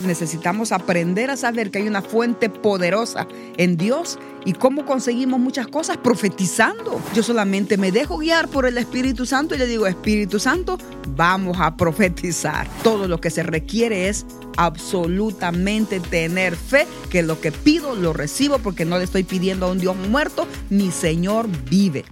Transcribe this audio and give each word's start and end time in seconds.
Necesitamos 0.00 0.72
aprender 0.72 1.30
a 1.30 1.36
saber 1.36 1.70
que 1.70 1.78
hay 1.78 1.88
una 1.88 2.02
fuente 2.02 2.50
poderosa 2.50 3.26
en 3.56 3.76
Dios 3.76 4.18
y 4.44 4.52
cómo 4.52 4.84
conseguimos 4.84 5.40
muchas 5.40 5.66
cosas 5.68 5.96
profetizando. 5.96 7.00
Yo 7.14 7.22
solamente 7.22 7.76
me 7.76 7.92
dejo 7.92 8.18
guiar 8.18 8.48
por 8.48 8.66
el 8.66 8.78
Espíritu 8.78 9.26
Santo 9.26 9.54
y 9.54 9.58
le 9.58 9.66
digo, 9.66 9.86
Espíritu 9.86 10.38
Santo, 10.38 10.78
vamos 11.16 11.56
a 11.60 11.76
profetizar. 11.76 12.68
Todo 12.82 13.08
lo 13.08 13.20
que 13.20 13.30
se 13.30 13.42
requiere 13.42 14.08
es 14.08 14.26
absolutamente 14.56 16.00
tener 16.00 16.56
fe 16.56 16.86
que 17.10 17.22
lo 17.22 17.40
que 17.40 17.52
pido 17.52 17.94
lo 17.94 18.12
recibo 18.12 18.58
porque 18.58 18.84
no 18.84 18.98
le 18.98 19.04
estoy 19.04 19.24
pidiendo 19.24 19.66
a 19.66 19.70
un 19.70 19.78
Dios 19.78 19.96
muerto, 19.96 20.46
mi 20.70 20.90
Señor 20.90 21.48
vive. 21.68 22.04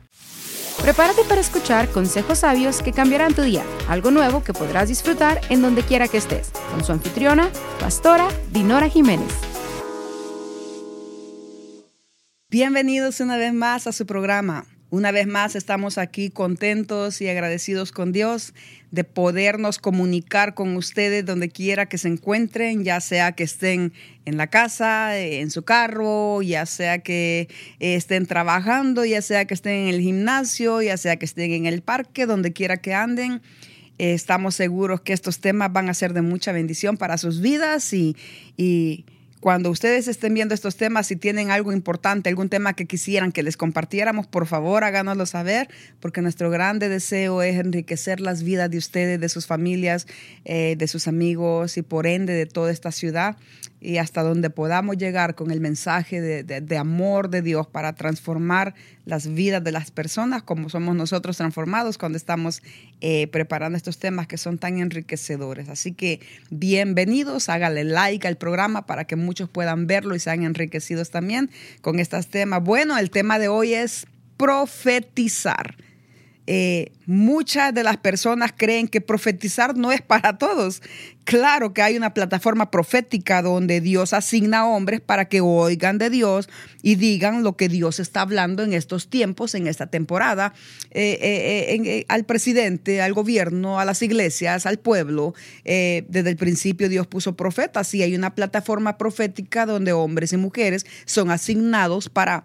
Prepárate 0.84 1.24
para 1.24 1.40
escuchar 1.40 1.88
consejos 1.88 2.40
sabios 2.40 2.82
que 2.82 2.92
cambiarán 2.92 3.32
tu 3.32 3.40
día, 3.40 3.64
algo 3.88 4.10
nuevo 4.10 4.44
que 4.44 4.52
podrás 4.52 4.86
disfrutar 4.90 5.40
en 5.48 5.62
donde 5.62 5.82
quiera 5.82 6.08
que 6.08 6.18
estés, 6.18 6.50
con 6.70 6.84
su 6.84 6.92
anfitriona, 6.92 7.48
pastora 7.80 8.28
Dinora 8.52 8.90
Jiménez. 8.90 9.32
Bienvenidos 12.50 13.20
una 13.20 13.38
vez 13.38 13.54
más 13.54 13.86
a 13.86 13.92
su 13.92 14.04
programa. 14.04 14.66
Una 14.94 15.10
vez 15.10 15.26
más 15.26 15.56
estamos 15.56 15.98
aquí 15.98 16.30
contentos 16.30 17.20
y 17.20 17.28
agradecidos 17.28 17.90
con 17.90 18.12
Dios 18.12 18.54
de 18.92 19.02
podernos 19.02 19.80
comunicar 19.80 20.54
con 20.54 20.76
ustedes 20.76 21.26
donde 21.26 21.48
quiera 21.48 21.86
que 21.86 21.98
se 21.98 22.06
encuentren, 22.06 22.84
ya 22.84 23.00
sea 23.00 23.32
que 23.32 23.42
estén 23.42 23.92
en 24.24 24.36
la 24.36 24.46
casa, 24.46 25.18
en 25.18 25.50
su 25.50 25.64
carro, 25.64 26.42
ya 26.42 26.64
sea 26.64 27.00
que 27.00 27.48
estén 27.80 28.26
trabajando, 28.26 29.04
ya 29.04 29.20
sea 29.20 29.46
que 29.46 29.54
estén 29.54 29.88
en 29.88 29.94
el 29.96 30.00
gimnasio, 30.00 30.80
ya 30.80 30.96
sea 30.96 31.16
que 31.16 31.24
estén 31.24 31.50
en 31.50 31.66
el 31.66 31.82
parque, 31.82 32.26
donde 32.26 32.52
quiera 32.52 32.76
que 32.76 32.94
anden. 32.94 33.42
Estamos 33.98 34.54
seguros 34.54 35.00
que 35.00 35.12
estos 35.12 35.40
temas 35.40 35.72
van 35.72 35.88
a 35.88 35.94
ser 35.94 36.12
de 36.12 36.22
mucha 36.22 36.52
bendición 36.52 36.96
para 36.98 37.18
sus 37.18 37.40
vidas 37.40 37.92
y, 37.92 38.16
y 38.56 39.06
cuando 39.44 39.68
ustedes 39.68 40.08
estén 40.08 40.32
viendo 40.32 40.54
estos 40.54 40.76
temas, 40.76 41.06
si 41.06 41.16
tienen 41.16 41.50
algo 41.50 41.70
importante, 41.70 42.30
algún 42.30 42.48
tema 42.48 42.72
que 42.72 42.86
quisieran 42.86 43.30
que 43.30 43.42
les 43.42 43.58
compartiéramos, 43.58 44.26
por 44.26 44.46
favor 44.46 44.84
háganoslo 44.84 45.26
saber, 45.26 45.68
porque 46.00 46.22
nuestro 46.22 46.48
grande 46.48 46.88
deseo 46.88 47.42
es 47.42 47.56
enriquecer 47.56 48.20
las 48.20 48.42
vidas 48.42 48.70
de 48.70 48.78
ustedes, 48.78 49.20
de 49.20 49.28
sus 49.28 49.46
familias, 49.46 50.06
eh, 50.46 50.76
de 50.78 50.88
sus 50.88 51.08
amigos 51.08 51.76
y 51.76 51.82
por 51.82 52.06
ende 52.06 52.32
de 52.32 52.46
toda 52.46 52.72
esta 52.72 52.90
ciudad 52.90 53.36
y 53.84 53.98
hasta 53.98 54.22
donde 54.22 54.48
podamos 54.48 54.96
llegar 54.96 55.34
con 55.34 55.50
el 55.50 55.60
mensaje 55.60 56.20
de, 56.20 56.76
amor 56.78 57.28
de 57.28 57.42
Dios 57.42 57.66
para 57.66 57.92
transformar 57.92 58.74
las 59.04 59.32
vidas 59.32 59.62
de 59.62 59.72
las 59.72 59.90
personas 59.90 60.42
como 60.42 60.70
somos 60.70 60.96
nosotros 60.96 61.36
transformados 61.36 61.98
cuando 61.98 62.16
estamos 62.16 62.62
eh, 63.02 63.26
preparando 63.26 63.76
estos 63.76 63.98
temas 63.98 64.26
que 64.26 64.38
son 64.38 64.56
tan 64.56 64.78
enriquecedores. 64.78 65.68
Así 65.68 65.92
que 65.92 66.20
bienvenidos, 66.50 67.50
hágale 67.50 67.84
like 67.84 68.26
al 68.26 68.36
programa 68.36 68.86
para 68.86 69.04
que 69.04 69.16
muchos 69.16 69.50
puedan 69.50 69.86
verlo 69.86 70.14
y 70.14 70.18
sean 70.18 70.44
enriquecidos 70.44 71.10
también 71.10 71.50
con 71.82 72.00
estos 72.00 72.28
temas. 72.28 72.64
Bueno, 72.64 72.96
el 72.96 73.10
tema 73.10 73.38
de 73.38 73.48
hoy 73.48 73.74
es 73.74 74.06
profetizar. 74.38 75.76
Eh, 76.46 76.92
muchas 77.06 77.72
de 77.72 77.82
las 77.82 77.96
personas 77.96 78.52
creen 78.54 78.88
que 78.88 79.00
profetizar 79.00 79.76
no 79.76 79.92
es 79.92 80.02
para 80.02 80.36
todos. 80.36 80.82
Claro 81.24 81.72
que 81.72 81.80
hay 81.80 81.96
una 81.96 82.12
plataforma 82.12 82.70
profética 82.70 83.40
donde 83.40 83.80
Dios 83.80 84.12
asigna 84.12 84.66
hombres 84.66 85.00
para 85.00 85.26
que 85.26 85.40
oigan 85.40 85.96
de 85.96 86.10
Dios 86.10 86.50
y 86.82 86.96
digan 86.96 87.42
lo 87.42 87.56
que 87.56 87.70
Dios 87.70 87.98
está 87.98 88.20
hablando 88.20 88.62
en 88.62 88.74
estos 88.74 89.08
tiempos, 89.08 89.54
en 89.54 89.66
esta 89.66 89.86
temporada, 89.86 90.52
eh, 90.90 91.78
eh, 91.82 92.04
al 92.08 92.24
presidente, 92.24 93.00
al 93.00 93.14
gobierno, 93.14 93.80
a 93.80 93.86
las 93.86 94.02
iglesias, 94.02 94.66
al 94.66 94.78
pueblo. 94.78 95.34
desde 95.64 96.30
el 96.30 96.36
principio 96.36 96.90
Dios 96.90 97.06
puso 97.06 97.36
profetas 97.36 97.94
y 97.94 98.02
hay 98.02 98.14
una 98.14 98.34
plataforma 98.34 98.98
profética 98.98 99.64
donde 99.64 99.92
hombres 99.92 100.34
y 100.34 100.36
mujeres 100.36 100.84
son 101.06 101.30
asignados 101.30 102.10
para 102.10 102.44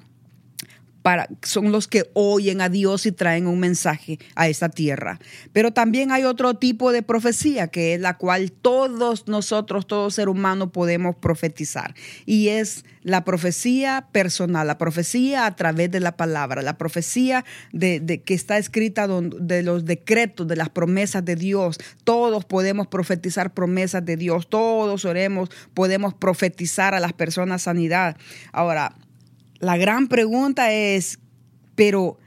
son 1.44 1.72
los 1.72 1.88
que 1.88 2.10
oyen 2.14 2.62
a 2.62 2.70
Dios 2.70 3.06
y 3.06 3.12
traen 3.12 3.48
un 3.48 3.60
mensaje 3.60 4.20
a 4.36 4.48
esta 4.48 4.70
tierra. 4.70 5.20
Pero 5.54 5.72
también 5.72 6.12
hay 6.12 6.24
otro 6.24 6.56
tipo 6.56 6.92
de 6.92 7.04
profecía 7.04 7.68
que 7.68 7.94
es 7.94 8.02
la 8.02 8.18
cual 8.18 8.52
todos 8.52 9.28
nosotros, 9.28 9.88
todo 9.88 10.12
ser 10.12 10.30
humano 10.30 10.72
podemos 10.72 11.16
profetizar. 11.16 11.96
Y 12.26 12.50
es 12.50 12.86
la 13.02 13.24
profecía 13.24 14.08
personal, 14.12 14.68
la 14.68 14.78
profecía 14.78 15.46
a 15.46 15.56
través 15.56 15.90
de 15.90 16.00
la 16.00 16.18
palabra, 16.18 16.62
la 16.62 16.78
profecía 16.78 17.46
de, 17.72 18.22
que 18.26 18.34
está 18.34 18.58
escrita 18.58 19.08
de 19.08 19.64
los 19.64 19.86
decretos, 19.86 20.48
de 20.48 20.56
las 20.56 20.70
promesas 20.70 21.24
de 21.24 21.36
Dios. 21.36 21.80
Todos 22.04 22.46
podemos 22.46 22.88
profetizar 22.88 23.54
promesas 23.54 24.06
de 24.06 24.18
Dios, 24.18 24.50
todos 24.50 25.06
oremos, 25.06 25.50
podemos 25.74 26.14
profetizar 26.14 26.94
a 26.94 27.00
las 27.00 27.14
personas 27.14 27.64
sanidad. 27.64 28.18
Ahora, 28.52 28.96
la 29.60 29.78
gran 29.78 30.08
pregunta 30.08 30.72
es, 30.72 31.20
pero, 31.76 32.18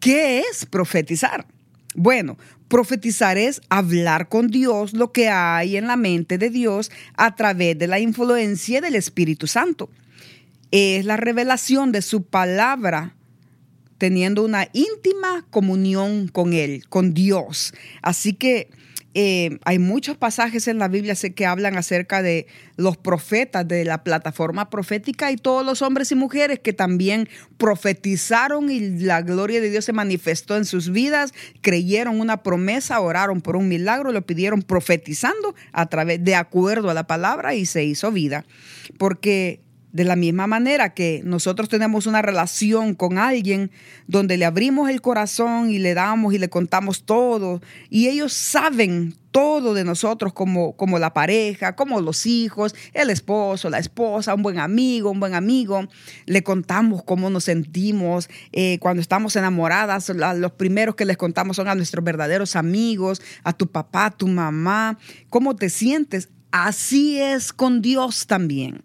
¿qué 0.00 0.40
es 0.40 0.66
profetizar? 0.66 1.46
Bueno, 1.94 2.38
profetizar 2.68 3.38
es 3.38 3.60
hablar 3.68 4.28
con 4.28 4.48
Dios 4.48 4.92
lo 4.92 5.12
que 5.12 5.28
hay 5.28 5.76
en 5.76 5.86
la 5.86 5.96
mente 5.96 6.38
de 6.38 6.50
Dios 6.50 6.90
a 7.16 7.34
través 7.34 7.78
de 7.78 7.86
la 7.86 7.98
influencia 7.98 8.80
del 8.80 8.94
Espíritu 8.94 9.46
Santo. 9.46 9.90
Es 10.70 11.04
la 11.04 11.16
revelación 11.16 11.92
de 11.92 12.02
su 12.02 12.22
palabra 12.22 13.14
teniendo 13.96 14.44
una 14.44 14.68
íntima 14.72 15.46
comunión 15.50 16.28
con 16.28 16.52
Él, 16.52 16.84
con 16.88 17.14
Dios. 17.14 17.74
Así 18.00 18.32
que 18.32 18.70
eh, 19.14 19.58
hay 19.64 19.78
muchos 19.78 20.16
pasajes 20.16 20.68
en 20.68 20.78
la 20.78 20.86
Biblia 20.86 21.14
que 21.34 21.46
hablan 21.46 21.76
acerca 21.78 22.22
de 22.22 22.46
los 22.76 22.96
profetas 22.98 23.66
de 23.66 23.84
la 23.84 24.04
plataforma 24.04 24.68
profética 24.68 25.32
y 25.32 25.36
todos 25.36 25.64
los 25.64 25.80
hombres 25.80 26.12
y 26.12 26.14
mujeres 26.14 26.60
que 26.60 26.74
también 26.74 27.28
profetizaron 27.56 28.70
y 28.70 28.80
la 29.00 29.22
gloria 29.22 29.60
de 29.60 29.70
Dios 29.70 29.86
se 29.86 29.94
manifestó 29.94 30.56
en 30.56 30.66
sus 30.66 30.90
vidas, 30.90 31.32
creyeron 31.62 32.20
una 32.20 32.42
promesa, 32.42 33.00
oraron 33.00 33.40
por 33.40 33.56
un 33.56 33.66
milagro, 33.68 34.12
lo 34.12 34.22
pidieron 34.22 34.62
profetizando 34.62 35.54
a 35.72 35.86
través 35.86 36.22
de 36.22 36.34
acuerdo 36.34 36.90
a 36.90 36.94
la 36.94 37.06
palabra 37.06 37.54
y 37.54 37.64
se 37.64 37.84
hizo 37.84 38.12
vida. 38.12 38.44
Porque 38.98 39.60
de 39.98 40.04
la 40.04 40.14
misma 40.14 40.46
manera 40.46 40.94
que 40.94 41.22
nosotros 41.24 41.68
tenemos 41.68 42.06
una 42.06 42.22
relación 42.22 42.94
con 42.94 43.18
alguien 43.18 43.72
donde 44.06 44.36
le 44.36 44.44
abrimos 44.44 44.88
el 44.90 45.00
corazón 45.00 45.70
y 45.70 45.80
le 45.80 45.92
damos 45.92 46.32
y 46.32 46.38
le 46.38 46.48
contamos 46.48 47.02
todo, 47.02 47.60
y 47.90 48.06
ellos 48.06 48.32
saben 48.32 49.16
todo 49.32 49.74
de 49.74 49.82
nosotros 49.82 50.32
como, 50.32 50.76
como 50.76 51.00
la 51.00 51.12
pareja, 51.12 51.74
como 51.74 52.00
los 52.00 52.26
hijos, 52.26 52.76
el 52.94 53.10
esposo, 53.10 53.70
la 53.70 53.80
esposa, 53.80 54.34
un 54.34 54.42
buen 54.42 54.60
amigo, 54.60 55.10
un 55.10 55.18
buen 55.18 55.34
amigo, 55.34 55.88
le 56.26 56.44
contamos 56.44 57.02
cómo 57.02 57.28
nos 57.28 57.42
sentimos 57.42 58.30
eh, 58.52 58.78
cuando 58.78 59.00
estamos 59.00 59.34
enamoradas, 59.34 60.10
los 60.10 60.52
primeros 60.52 60.94
que 60.94 61.06
les 61.06 61.16
contamos 61.16 61.56
son 61.56 61.66
a 61.66 61.74
nuestros 61.74 62.04
verdaderos 62.04 62.54
amigos, 62.54 63.20
a 63.42 63.52
tu 63.52 63.66
papá, 63.66 64.06
a 64.06 64.16
tu 64.16 64.28
mamá, 64.28 64.96
cómo 65.28 65.56
te 65.56 65.70
sientes. 65.70 66.28
Así 66.52 67.20
es 67.20 67.52
con 67.52 67.82
Dios 67.82 68.26
también. 68.28 68.82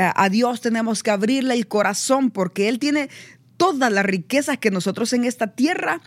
A 0.00 0.28
Dios 0.28 0.60
tenemos 0.60 1.02
que 1.02 1.10
abrirle 1.10 1.54
el 1.54 1.66
corazón 1.66 2.30
porque 2.30 2.68
Él 2.68 2.78
tiene 2.78 3.10
todas 3.56 3.92
las 3.92 4.04
riquezas 4.06 4.58
que 4.58 4.70
nosotros 4.70 5.12
en 5.12 5.24
esta 5.24 5.48
tierra 5.48 6.00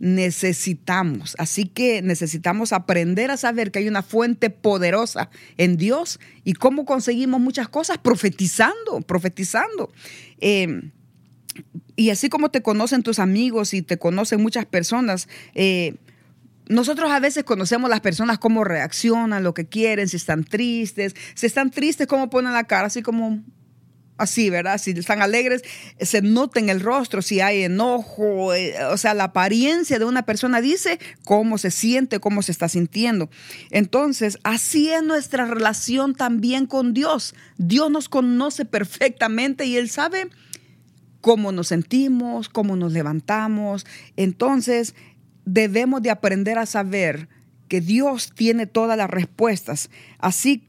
necesitamos. 0.00 1.34
Así 1.38 1.66
que 1.66 2.02
necesitamos 2.02 2.72
aprender 2.72 3.30
a 3.30 3.36
saber 3.36 3.70
que 3.70 3.80
hay 3.80 3.88
una 3.88 4.02
fuente 4.02 4.50
poderosa 4.50 5.30
en 5.56 5.76
Dios 5.76 6.20
y 6.44 6.54
cómo 6.54 6.84
conseguimos 6.84 7.40
muchas 7.40 7.68
cosas 7.68 7.98
profetizando, 7.98 9.00
profetizando. 9.06 9.92
Em, 10.40 10.92
y 11.96 12.10
así 12.10 12.28
como 12.28 12.50
te 12.50 12.62
conocen 12.62 13.02
tus 13.02 13.18
amigos 13.18 13.74
y 13.74 13.82
te 13.82 13.98
conocen 13.98 14.40
muchas 14.40 14.66
personas, 14.66 15.28
eh, 15.54 15.96
nosotros 16.68 17.10
a 17.10 17.20
veces 17.20 17.44
conocemos 17.44 17.90
las 17.90 18.00
personas 18.00 18.38
cómo 18.38 18.62
reaccionan, 18.62 19.42
lo 19.42 19.54
que 19.54 19.66
quieren, 19.66 20.08
si 20.08 20.16
están 20.16 20.44
tristes. 20.44 21.14
Si 21.34 21.46
están 21.46 21.70
tristes, 21.70 22.06
cómo 22.06 22.30
ponen 22.30 22.52
la 22.52 22.64
cara, 22.64 22.86
así 22.86 23.02
como 23.02 23.42
así, 24.18 24.50
¿verdad? 24.50 24.78
Si 24.78 24.90
están 24.90 25.22
alegres, 25.22 25.62
se 26.00 26.20
nota 26.20 26.60
en 26.60 26.68
el 26.68 26.80
rostro 26.80 27.22
si 27.22 27.40
hay 27.40 27.62
enojo, 27.62 28.52
eh, 28.52 28.74
o 28.86 28.96
sea, 28.96 29.14
la 29.14 29.24
apariencia 29.24 29.98
de 29.98 30.04
una 30.04 30.26
persona 30.26 30.60
dice 30.60 30.98
cómo 31.24 31.56
se 31.56 31.70
siente, 31.70 32.20
cómo 32.20 32.42
se 32.42 32.52
está 32.52 32.68
sintiendo. 32.68 33.30
Entonces, 33.70 34.38
así 34.42 34.90
es 34.90 35.02
nuestra 35.02 35.46
relación 35.46 36.14
también 36.14 36.66
con 36.66 36.92
Dios. 36.92 37.34
Dios 37.56 37.90
nos 37.90 38.08
conoce 38.08 38.64
perfectamente 38.64 39.64
y 39.64 39.76
Él 39.76 39.88
sabe 39.88 40.28
cómo 41.20 41.52
nos 41.52 41.68
sentimos, 41.68 42.48
cómo 42.48 42.76
nos 42.76 42.92
levantamos. 42.92 43.86
Entonces, 44.16 44.94
debemos 45.48 46.02
de 46.02 46.10
aprender 46.10 46.58
a 46.58 46.66
saber 46.66 47.28
que 47.68 47.80
Dios 47.80 48.32
tiene 48.34 48.66
todas 48.66 48.96
las 48.96 49.10
respuestas. 49.10 49.90
Así, 50.18 50.68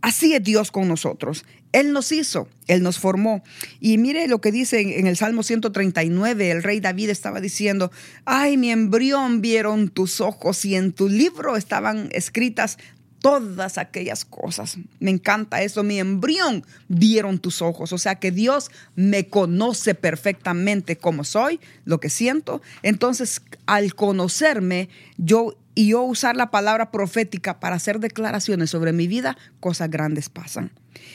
así 0.00 0.34
es 0.34 0.42
Dios 0.42 0.70
con 0.70 0.88
nosotros. 0.88 1.44
Él 1.72 1.92
nos 1.92 2.10
hizo, 2.12 2.48
Él 2.68 2.82
nos 2.82 2.98
formó. 2.98 3.42
Y 3.80 3.98
mire 3.98 4.28
lo 4.28 4.40
que 4.40 4.52
dice 4.52 4.98
en, 4.98 5.06
el 5.06 5.16
Salmo 5.16 5.42
139, 5.42 6.50
el 6.50 6.62
rey 6.62 6.80
David 6.80 7.10
estaba 7.10 7.40
diciendo, 7.40 7.90
ay, 8.24 8.56
mi 8.56 8.70
embrión 8.70 9.42
vieron 9.42 9.88
tus 9.88 10.22
ojos 10.22 10.64
y 10.64 10.74
en 10.76 10.92
tu 10.92 11.08
libro 11.08 11.56
estaban 11.56 12.08
escritas 12.12 12.78
todas 13.26 13.76
aquellas 13.76 14.24
cosas. 14.24 14.78
Me 15.00 15.10
encanta 15.10 15.60
eso. 15.60 15.82
Mi 15.82 15.98
embrión 15.98 16.64
vieron 16.86 17.40
tus 17.40 17.60
ojos. 17.60 17.92
O 17.92 17.98
sea 17.98 18.14
que 18.14 18.30
Dios 18.30 18.70
me 18.94 19.26
conoce 19.26 19.96
perfectamente 19.96 20.96
como 20.96 21.24
soy, 21.24 21.58
lo 21.84 21.98
que 21.98 22.08
siento. 22.08 22.62
Entonces, 22.84 23.42
al 23.66 23.96
conocerme, 23.96 24.88
yo 25.16 25.56
y 25.74 25.88
yo 25.88 26.02
usar 26.02 26.36
la 26.36 26.52
palabra 26.52 26.92
profética 26.92 27.58
para 27.58 27.74
hacer 27.74 27.98
declaraciones 27.98 28.70
sobre 28.70 28.92
mi 28.92 29.08
vida, 29.08 29.36
cosas 29.58 29.90
grandes 29.90 30.28
pasan. 30.28 30.70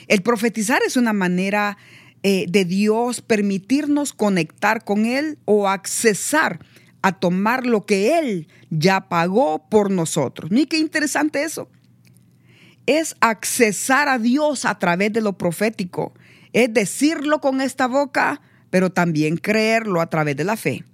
El 0.06 0.20
profetizar 0.20 0.82
es 0.86 0.98
una 0.98 1.14
manera 1.14 1.78
eh, 2.22 2.44
de 2.46 2.66
Dios 2.66 3.22
permitirnos 3.22 4.12
conectar 4.12 4.84
con 4.84 5.06
Él 5.06 5.38
o 5.46 5.66
accesar 5.66 6.60
a 7.00 7.12
tomar 7.12 7.64
lo 7.64 7.86
que 7.86 8.18
Él 8.18 8.48
ya 8.68 9.08
pagó 9.08 9.66
por 9.70 9.90
nosotros. 9.90 10.50
Mira 10.50 10.68
qué 10.68 10.78
interesante 10.78 11.42
eso. 11.42 11.68
Es 12.86 13.14
accesar 13.20 14.08
a 14.08 14.18
Dios 14.18 14.64
a 14.64 14.78
través 14.78 15.12
de 15.12 15.20
lo 15.20 15.34
profético. 15.34 16.12
Es 16.52 16.72
decirlo 16.72 17.40
con 17.40 17.60
esta 17.60 17.86
boca, 17.86 18.40
pero 18.70 18.90
también 18.90 19.36
creerlo 19.36 20.00
a 20.00 20.08
través 20.08 20.36
de 20.36 20.44
la 20.44 20.56
fe. 20.56 20.84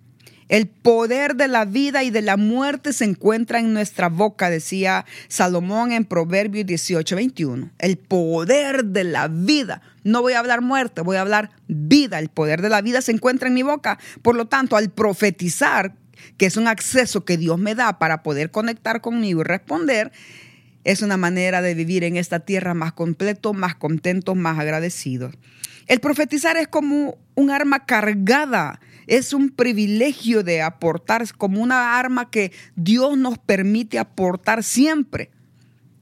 El 0.49 0.67
poder 0.67 1.37
de 1.37 1.46
la 1.46 1.67
vida 1.67 2.05
y 2.05 2.11
de 2.11 2.23
la 2.23 2.38
muerte 2.38 2.94
se 2.94 3.05
encuentra 3.05 3.58
en 3.58 3.75
nuestra 3.75 4.08
boca, 4.08 4.49
decía 4.49 5.05
Salomón 5.29 5.93
en 5.93 6.06
Proverbios 6.06 6.64
18, 6.64 7.17
21. 7.17 7.70
El 7.79 7.99
poder 7.99 8.87
de 8.87 9.05
la 9.05 9.29
vida. 9.29 9.82
No 10.05 10.23
voy 10.23 10.32
a 10.32 10.38
hablar 10.38 10.62
muerte, 10.62 11.02
voy 11.02 11.19
a 11.19 11.20
hablar 11.20 11.50
vida. 11.67 12.19
El 12.19 12.31
poder 12.31 12.62
de 12.62 12.70
la 12.70 12.81
vida 12.81 13.02
se 13.02 13.12
encuentra 13.12 13.49
en 13.49 13.55
mi 13.55 13.62
boca. 13.62 13.99
Por 14.23 14.37
lo 14.37 14.46
tanto, 14.46 14.76
al 14.76 14.88
profetizar, 14.88 15.94
que 16.38 16.46
es 16.46 16.56
un 16.56 16.67
acceso 16.67 17.26
que 17.26 17.37
Dios 17.37 17.58
me 17.58 17.75
da 17.75 17.99
para 17.99 18.23
poder 18.23 18.50
conectar 18.50 19.02
conmigo 19.02 19.43
y 19.43 19.44
responder, 19.44 20.12
es 20.90 21.02
una 21.02 21.17
manera 21.17 21.62
de 21.62 21.75
vivir 21.75 22.05
en 22.05 22.17
esta 22.17 22.40
tierra 22.40 22.75
más 22.75 22.93
completo, 22.93 23.52
más 23.52 23.75
contento, 23.75 24.35
más 24.35 24.58
agradecido. 24.58 25.31
El 25.87 26.00
profetizar 26.00 26.56
es 26.56 26.69
como 26.69 27.19
un 27.35 27.50
arma 27.50 27.85
cargada 27.87 28.81
es 29.08 29.32
un 29.32 29.49
privilegio 29.49 30.44
de 30.44 30.62
aportar, 30.62 31.25
como 31.37 31.62
una 31.62 31.99
arma 31.99 32.31
que 32.31 32.52
Dios 32.76 33.17
nos 33.17 33.38
permite 33.38 33.99
aportar 33.99 34.62
siempre. 34.62 35.31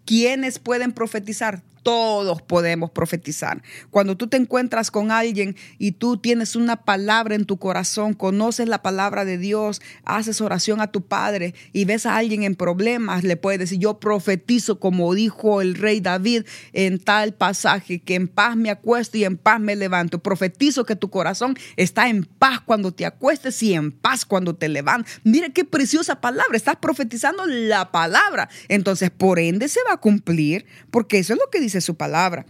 ¿Quiénes 0.04 0.58
pueden 0.58 0.92
profetizar? 0.92 1.62
Todos 1.86 2.42
podemos 2.42 2.90
profetizar. 2.90 3.62
Cuando 3.92 4.16
tú 4.16 4.26
te 4.26 4.36
encuentras 4.36 4.90
con 4.90 5.12
alguien 5.12 5.54
y 5.78 5.92
tú 5.92 6.16
tienes 6.16 6.56
una 6.56 6.82
palabra 6.84 7.36
en 7.36 7.44
tu 7.44 7.58
corazón, 7.58 8.12
conoces 8.12 8.68
la 8.68 8.82
palabra 8.82 9.24
de 9.24 9.38
Dios, 9.38 9.80
haces 10.04 10.40
oración 10.40 10.80
a 10.80 10.88
tu 10.88 11.02
Padre 11.02 11.54
y 11.72 11.84
ves 11.84 12.04
a 12.04 12.16
alguien 12.16 12.42
en 12.42 12.56
problemas, 12.56 13.22
le 13.22 13.36
puedes 13.36 13.60
decir, 13.60 13.78
yo 13.78 14.00
profetizo 14.00 14.80
como 14.80 15.14
dijo 15.14 15.60
el 15.60 15.76
rey 15.76 16.00
David 16.00 16.42
en 16.72 16.98
tal 16.98 17.34
pasaje, 17.34 18.00
que 18.00 18.16
en 18.16 18.26
paz 18.26 18.56
me 18.56 18.70
acuesto 18.70 19.16
y 19.18 19.22
en 19.22 19.36
paz 19.36 19.60
me 19.60 19.76
levanto. 19.76 20.18
Profetizo 20.18 20.84
que 20.84 20.96
tu 20.96 21.08
corazón 21.08 21.56
está 21.76 22.08
en 22.08 22.24
paz 22.24 22.58
cuando 22.66 22.92
te 22.92 23.06
acuestes 23.06 23.62
y 23.62 23.74
en 23.74 23.92
paz 23.92 24.24
cuando 24.24 24.56
te 24.56 24.68
levantas. 24.68 25.20
Mira 25.22 25.50
qué 25.50 25.64
preciosa 25.64 26.20
palabra, 26.20 26.56
estás 26.56 26.74
profetizando 26.74 27.46
la 27.46 27.92
palabra. 27.92 28.48
Entonces, 28.66 29.12
por 29.12 29.38
ende, 29.38 29.68
se 29.68 29.78
va 29.88 29.94
a 29.94 30.00
cumplir, 30.00 30.66
porque 30.90 31.18
eso 31.18 31.34
es 31.34 31.38
lo 31.38 31.48
que 31.48 31.60
dice 31.60 31.75
su 31.81 31.96
palabra. 31.96 32.46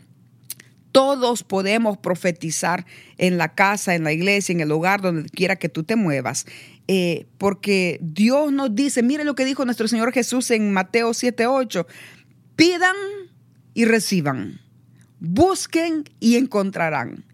Todos 0.92 1.42
podemos 1.42 1.98
profetizar 1.98 2.86
en 3.18 3.36
la 3.36 3.54
casa, 3.54 3.94
en 3.94 4.04
la 4.04 4.12
iglesia, 4.12 4.52
en 4.52 4.60
el 4.60 4.72
hogar, 4.72 5.02
donde 5.02 5.28
quiera 5.28 5.56
que 5.56 5.68
tú 5.68 5.84
te 5.84 5.94
muevas. 5.94 6.46
Eh, 6.88 7.26
porque 7.36 7.98
Dios 8.00 8.52
nos 8.52 8.74
dice, 8.74 9.02
mire 9.02 9.24
lo 9.24 9.34
que 9.34 9.44
dijo 9.44 9.64
nuestro 9.64 9.88
Señor 9.88 10.12
Jesús 10.12 10.50
en 10.50 10.72
Mateo 10.72 11.10
7:8, 11.12 11.86
pidan 12.54 12.96
y 13.74 13.84
reciban, 13.84 14.60
busquen 15.20 16.04
y 16.20 16.36
encontrarán, 16.36 17.24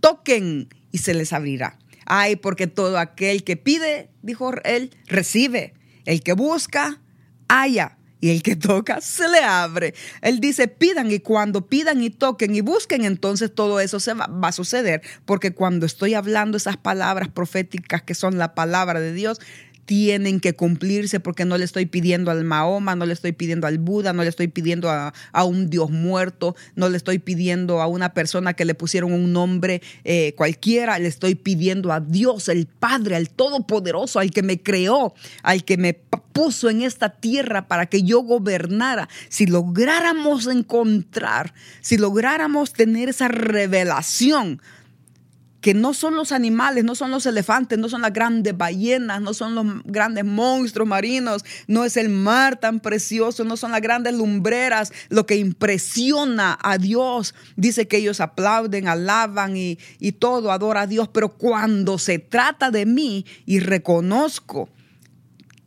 toquen 0.00 0.68
y 0.90 0.98
se 0.98 1.14
les 1.14 1.32
abrirá. 1.32 1.78
Ay, 2.06 2.36
porque 2.36 2.66
todo 2.66 2.98
aquel 2.98 3.44
que 3.44 3.58
pide, 3.58 4.08
dijo 4.22 4.50
él, 4.64 4.96
recibe. 5.06 5.74
El 6.06 6.22
que 6.22 6.32
busca, 6.32 7.02
haya 7.48 7.97
y 8.20 8.30
el 8.30 8.42
que 8.42 8.56
toca 8.56 9.00
se 9.00 9.28
le 9.28 9.40
abre. 9.40 9.94
Él 10.22 10.40
dice, 10.40 10.68
pidan 10.68 11.10
y 11.10 11.20
cuando 11.20 11.66
pidan 11.66 12.02
y 12.02 12.10
toquen 12.10 12.54
y 12.54 12.60
busquen, 12.60 13.04
entonces 13.04 13.54
todo 13.54 13.80
eso 13.80 14.00
se 14.00 14.14
va, 14.14 14.26
va, 14.26 14.48
a 14.48 14.52
suceder, 14.52 15.02
porque 15.24 15.52
cuando 15.52 15.86
estoy 15.86 16.14
hablando 16.14 16.56
esas 16.56 16.76
palabras 16.76 17.28
proféticas 17.28 18.02
que 18.02 18.14
son 18.14 18.38
la 18.38 18.54
palabra 18.54 19.00
de 19.00 19.12
Dios, 19.12 19.40
tienen 19.88 20.38
que 20.38 20.54
cumplirse 20.54 21.18
porque 21.18 21.46
no 21.46 21.56
le 21.56 21.64
estoy 21.64 21.86
pidiendo 21.86 22.30
al 22.30 22.44
Mahoma, 22.44 22.94
no 22.94 23.06
le 23.06 23.14
estoy 23.14 23.32
pidiendo 23.32 23.66
al 23.66 23.78
Buda, 23.78 24.12
no 24.12 24.22
le 24.22 24.28
estoy 24.28 24.48
pidiendo 24.48 24.90
a, 24.90 25.14
un 25.44 25.70
Dios 25.70 25.90
muerto, 25.90 26.54
no 26.76 26.90
le 26.90 26.98
estoy 26.98 27.18
pidiendo 27.18 27.80
a 27.80 27.86
una 27.86 28.12
persona 28.12 28.52
que 28.52 28.66
le 28.66 28.74
pusieron 28.74 29.14
un 29.14 29.32
nombre 29.32 29.80
eh, 30.04 30.34
cualquiera, 30.36 30.98
le 30.98 31.08
estoy 31.08 31.36
pidiendo 31.36 31.90
a 31.90 32.00
Dios, 32.00 32.50
el 32.50 32.66
Padre, 32.66 33.16
al 33.16 33.30
Todopoderoso, 33.30 34.18
al 34.18 34.30
que 34.30 34.42
me 34.42 34.60
creó, 34.60 35.14
al 35.42 35.64
que 35.64 35.78
me 35.78 35.94
puso 35.94 36.68
en 36.68 36.82
esta 36.82 37.08
tierra 37.08 37.66
para 37.66 37.86
que 37.86 38.02
yo 38.02 38.20
gobernara. 38.20 39.08
Si 39.30 39.46
lográramos 39.46 40.46
encontrar, 40.48 41.54
si 41.80 41.96
lográramos 41.96 42.74
tener 42.74 43.08
esa 43.08 43.28
revelación, 43.28 44.60
que 45.60 45.74
no 45.74 45.92
son 45.94 46.14
los 46.14 46.32
animales, 46.32 46.84
no 46.84 46.94
son 46.94 47.10
los 47.10 47.26
elefantes, 47.26 47.78
no 47.78 47.88
son 47.88 48.02
las 48.02 48.12
grandes 48.12 48.56
ballenas, 48.56 49.20
no 49.20 49.34
son 49.34 49.54
los 49.54 49.66
grandes 49.84 50.24
monstruos 50.24 50.88
marinos, 50.88 51.44
no 51.66 51.84
es 51.84 51.96
el 51.96 52.08
mar 52.08 52.58
tan 52.58 52.80
precioso, 52.80 53.44
no 53.44 53.56
son 53.56 53.72
las 53.72 53.80
grandes 53.80 54.14
lumbreras, 54.14 54.92
lo 55.08 55.26
que 55.26 55.36
impresiona 55.36 56.58
a 56.62 56.78
Dios. 56.78 57.34
Dice 57.56 57.88
que 57.88 57.98
ellos 57.98 58.20
aplauden, 58.20 58.88
alaban 58.88 59.56
y, 59.56 59.78
y 59.98 60.12
todo, 60.12 60.52
adora 60.52 60.82
a 60.82 60.86
Dios, 60.86 61.08
pero 61.08 61.30
cuando 61.30 61.98
se 61.98 62.18
trata 62.18 62.70
de 62.70 62.86
mí 62.86 63.26
y 63.44 63.60
reconozco 63.60 64.68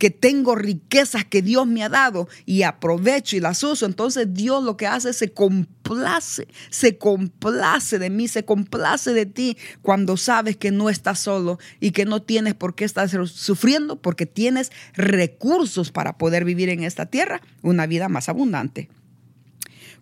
que 0.02 0.10
tengo 0.10 0.56
riquezas 0.56 1.24
que 1.24 1.42
Dios 1.42 1.64
me 1.64 1.84
ha 1.84 1.88
dado 1.88 2.28
y 2.44 2.64
aprovecho 2.64 3.36
y 3.36 3.40
las 3.40 3.62
uso, 3.62 3.86
entonces 3.86 4.34
Dios 4.34 4.64
lo 4.64 4.76
que 4.76 4.88
hace 4.88 5.12
se 5.12 5.32
complace, 5.32 6.48
se 6.70 6.98
complace 6.98 8.00
de 8.00 8.10
mí, 8.10 8.26
se 8.26 8.44
complace 8.44 9.12
de 9.12 9.26
ti 9.26 9.56
cuando 9.80 10.16
sabes 10.16 10.56
que 10.56 10.72
no 10.72 10.90
estás 10.90 11.20
solo 11.20 11.60
y 11.78 11.92
que 11.92 12.04
no 12.04 12.20
tienes 12.20 12.54
por 12.54 12.74
qué 12.74 12.84
estar 12.84 13.08
sufriendo 13.28 13.94
porque 13.94 14.26
tienes 14.26 14.72
recursos 14.94 15.92
para 15.92 16.18
poder 16.18 16.44
vivir 16.44 16.68
en 16.68 16.82
esta 16.82 17.06
tierra 17.06 17.40
una 17.62 17.86
vida 17.86 18.08
más 18.08 18.28
abundante 18.28 18.88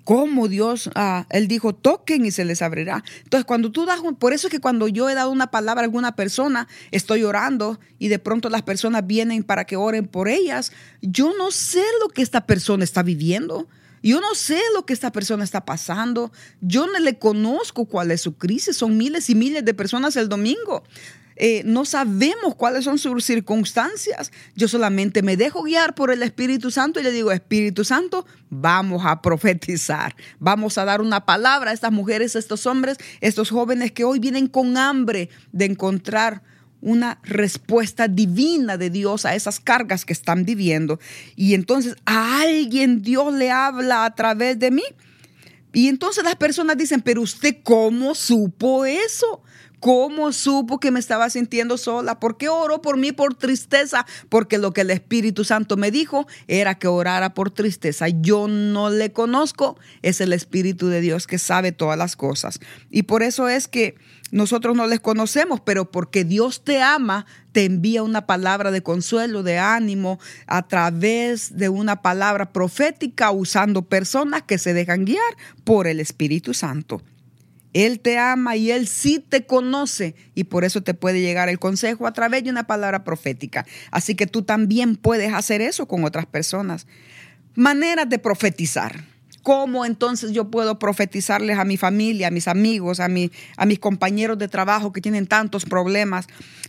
cómo 0.04 0.48
Dios, 0.48 0.90
ah, 0.94 1.26
Él 1.30 1.48
dijo, 1.48 1.74
toquen 1.74 2.24
y 2.24 2.30
se 2.30 2.44
les 2.44 2.62
abrirá. 2.62 3.04
Entonces, 3.24 3.44
cuando 3.44 3.70
tú 3.70 3.86
das, 3.86 4.00
por 4.18 4.32
eso 4.32 4.48
es 4.48 4.50
que 4.50 4.60
cuando 4.60 4.88
yo 4.88 5.08
he 5.08 5.14
dado 5.14 5.30
una 5.30 5.50
palabra 5.50 5.82
a 5.82 5.84
alguna 5.84 6.16
persona, 6.16 6.68
estoy 6.90 7.24
orando 7.24 7.78
y 7.98 8.08
de 8.08 8.18
pronto 8.18 8.48
las 8.48 8.62
personas 8.62 9.06
vienen 9.06 9.42
para 9.42 9.64
que 9.64 9.76
oren 9.76 10.06
por 10.06 10.28
ellas, 10.28 10.72
yo 11.02 11.32
no 11.36 11.50
sé 11.50 11.82
lo 12.00 12.08
que 12.08 12.22
esta 12.22 12.46
persona 12.46 12.84
está 12.84 13.02
viviendo. 13.02 13.68
Yo 14.02 14.20
no 14.20 14.34
sé 14.34 14.58
lo 14.74 14.86
que 14.86 14.94
esta 14.94 15.12
persona 15.12 15.44
está 15.44 15.64
pasando. 15.66 16.32
Yo 16.62 16.86
no 16.86 16.98
le 17.00 17.18
conozco 17.18 17.84
cuál 17.84 18.10
es 18.10 18.22
su 18.22 18.34
crisis. 18.34 18.76
Son 18.76 18.96
miles 18.96 19.28
y 19.28 19.34
miles 19.34 19.64
de 19.64 19.74
personas 19.74 20.16
el 20.16 20.28
domingo. 20.28 20.82
Eh, 21.42 21.62
no 21.64 21.86
sabemos 21.86 22.54
cuáles 22.54 22.84
son 22.84 22.98
sus 22.98 23.24
circunstancias. 23.24 24.30
Yo 24.54 24.68
solamente 24.68 25.22
me 25.22 25.38
dejo 25.38 25.62
guiar 25.62 25.94
por 25.94 26.10
el 26.10 26.22
Espíritu 26.22 26.70
Santo 26.70 27.00
y 27.00 27.02
le 27.02 27.12
digo, 27.12 27.32
Espíritu 27.32 27.82
Santo, 27.82 28.26
vamos 28.50 29.06
a 29.06 29.22
profetizar, 29.22 30.14
vamos 30.38 30.76
a 30.76 30.84
dar 30.84 31.00
una 31.00 31.24
palabra 31.24 31.70
a 31.70 31.72
estas 31.72 31.92
mujeres, 31.92 32.36
a 32.36 32.40
estos 32.40 32.66
hombres, 32.66 32.98
estos 33.22 33.48
jóvenes 33.48 33.90
que 33.90 34.04
hoy 34.04 34.18
vienen 34.18 34.48
con 34.48 34.76
hambre 34.76 35.30
de 35.50 35.64
encontrar 35.64 36.42
una 36.82 37.18
respuesta 37.22 38.06
divina 38.06 38.76
de 38.76 38.90
Dios 38.90 39.24
a 39.24 39.34
esas 39.34 39.60
cargas 39.60 40.04
que 40.04 40.12
están 40.12 40.44
viviendo. 40.44 41.00
Y 41.36 41.54
entonces 41.54 41.96
a 42.04 42.42
alguien 42.42 43.00
Dios 43.00 43.32
le 43.32 43.50
habla 43.50 44.04
a 44.04 44.14
través 44.14 44.58
de 44.58 44.70
mí. 44.70 44.84
Y 45.72 45.88
entonces 45.88 46.22
las 46.22 46.36
personas 46.36 46.76
dicen, 46.76 47.00
pero 47.00 47.22
usted 47.22 47.56
cómo 47.62 48.14
supo 48.14 48.84
eso? 48.84 49.42
¿Cómo 49.80 50.32
supo 50.32 50.78
que 50.78 50.90
me 50.90 51.00
estaba 51.00 51.30
sintiendo 51.30 51.78
sola? 51.78 52.20
¿Por 52.20 52.36
qué 52.36 52.50
oró 52.50 52.82
por 52.82 52.98
mí 52.98 53.12
por 53.12 53.34
tristeza? 53.34 54.04
Porque 54.28 54.58
lo 54.58 54.74
que 54.74 54.82
el 54.82 54.90
Espíritu 54.90 55.42
Santo 55.44 55.78
me 55.78 55.90
dijo 55.90 56.26
era 56.48 56.74
que 56.74 56.86
orara 56.86 57.32
por 57.32 57.50
tristeza. 57.50 58.08
Yo 58.08 58.46
no 58.46 58.90
le 58.90 59.10
conozco, 59.12 59.78
es 60.02 60.20
el 60.20 60.34
Espíritu 60.34 60.88
de 60.88 61.00
Dios 61.00 61.26
que 61.26 61.38
sabe 61.38 61.72
todas 61.72 61.96
las 61.96 62.14
cosas. 62.14 62.60
Y 62.90 63.04
por 63.04 63.22
eso 63.22 63.48
es 63.48 63.68
que 63.68 63.94
nosotros 64.30 64.76
no 64.76 64.86
les 64.86 65.00
conocemos, 65.00 65.60
pero 65.60 65.90
porque 65.90 66.24
Dios 66.24 66.62
te 66.62 66.82
ama, 66.82 67.24
te 67.52 67.64
envía 67.64 68.02
una 68.02 68.26
palabra 68.26 68.70
de 68.70 68.82
consuelo, 68.82 69.42
de 69.42 69.58
ánimo, 69.58 70.20
a 70.46 70.68
través 70.68 71.56
de 71.56 71.70
una 71.70 72.02
palabra 72.02 72.52
profética 72.52 73.30
usando 73.30 73.82
personas 73.82 74.42
que 74.42 74.58
se 74.58 74.74
dejan 74.74 75.06
guiar 75.06 75.36
por 75.64 75.86
el 75.86 76.00
Espíritu 76.00 76.52
Santo. 76.52 77.02
Él 77.72 78.00
te 78.00 78.18
ama 78.18 78.56
y 78.56 78.70
Él 78.70 78.86
sí 78.86 79.24
te 79.26 79.46
conoce 79.46 80.14
y 80.34 80.44
por 80.44 80.64
eso 80.64 80.82
te 80.82 80.94
puede 80.94 81.20
llegar 81.20 81.48
el 81.48 81.58
consejo 81.58 82.06
a 82.06 82.12
través 82.12 82.44
de 82.44 82.50
una 82.50 82.66
palabra 82.66 83.04
profética. 83.04 83.66
Así 83.90 84.14
que 84.14 84.26
tú 84.26 84.42
también 84.42 84.96
puedes 84.96 85.32
hacer 85.32 85.60
eso 85.60 85.86
con 85.86 86.04
otras 86.04 86.26
personas. 86.26 86.86
maneras 87.54 88.08
de 88.08 88.18
profetizar. 88.18 89.04
¿Cómo 89.42 89.86
entonces 89.86 90.32
yo 90.32 90.50
puedo 90.50 90.78
profetizarles 90.78 91.58
a 91.58 91.64
mi 91.64 91.76
familia, 91.78 92.28
a 92.28 92.30
mis 92.30 92.46
amigos, 92.46 93.00
a, 93.00 93.08
mi, 93.08 93.30
a 93.56 93.64
mis 93.64 93.78
compañeros 93.78 94.38
de 94.38 94.48
trabajo 94.48 94.92
que 94.92 95.00
tienen 95.00 95.26
tantos 95.26 95.64
problemas? 95.64 96.26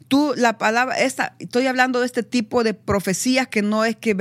Tú, 0.08 0.34
la 0.38 0.58
palabra, 0.58 0.98
esta, 0.98 1.36
estoy 1.40 1.68
hablando 1.68 2.00
de 2.00 2.06
este 2.06 2.24
tipo 2.24 2.64
de 2.64 2.74
profecías 2.74 3.48
que 3.48 3.62
no 3.62 3.84
es 3.84 3.98
que 3.98 4.16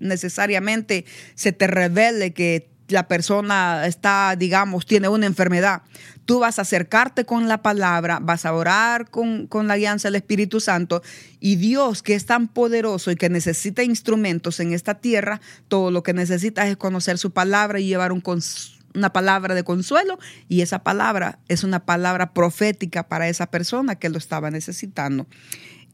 necesariamente 0.00 1.04
se 1.34 1.52
te 1.52 1.68
revele 1.68 2.32
que 2.32 2.71
la 2.92 3.08
persona 3.08 3.86
está, 3.86 4.36
digamos, 4.36 4.86
tiene 4.86 5.08
una 5.08 5.26
enfermedad. 5.26 5.82
Tú 6.24 6.38
vas 6.38 6.58
a 6.58 6.62
acercarte 6.62 7.24
con 7.24 7.48
la 7.48 7.62
palabra, 7.62 8.20
vas 8.20 8.46
a 8.46 8.52
orar 8.54 9.10
con, 9.10 9.48
la 9.66 9.74
alianza 9.74 10.08
del 10.08 10.16
Espíritu 10.16 10.60
Santo 10.60 11.02
y 11.40 11.56
Dios, 11.56 12.02
que 12.02 12.14
es 12.14 12.26
tan 12.26 12.48
poderoso 12.48 13.10
y 13.10 13.16
que 13.16 13.28
necesita 13.28 13.82
instrumentos 13.82 14.60
en 14.60 14.72
esta 14.72 14.94
tierra, 15.00 15.40
todo 15.68 15.90
lo 15.90 16.02
que 16.02 16.12
necesitas 16.12 16.68
es 16.68 16.76
conocer 16.76 17.18
su 17.18 17.32
palabra 17.32 17.80
y 17.80 17.86
llevar 17.86 18.12
una 18.12 19.12
palabra 19.12 19.54
de 19.54 19.64
consuelo 19.64 20.18
y 20.48 20.60
esa 20.60 20.84
palabra 20.84 21.40
es 21.48 21.64
una 21.64 21.84
palabra 21.84 22.32
profética 22.32 23.08
para 23.08 23.28
esa 23.28 23.50
persona 23.50 23.96
que 23.96 24.08
lo 24.08 24.18
estaba 24.18 24.50
necesitando. 24.50 25.26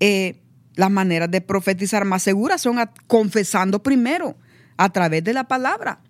Eh, 0.00 0.42
las 0.74 0.90
maneras 0.90 1.30
de 1.30 1.40
profetizar 1.40 2.04
más 2.04 2.22
seguras 2.22 2.60
son 2.60 2.78
confesando 3.06 3.82
primero 3.82 4.36
a 4.76 4.90
través 4.90 5.24
de 5.24 5.32
la 5.32 5.48
palabra 5.48 6.00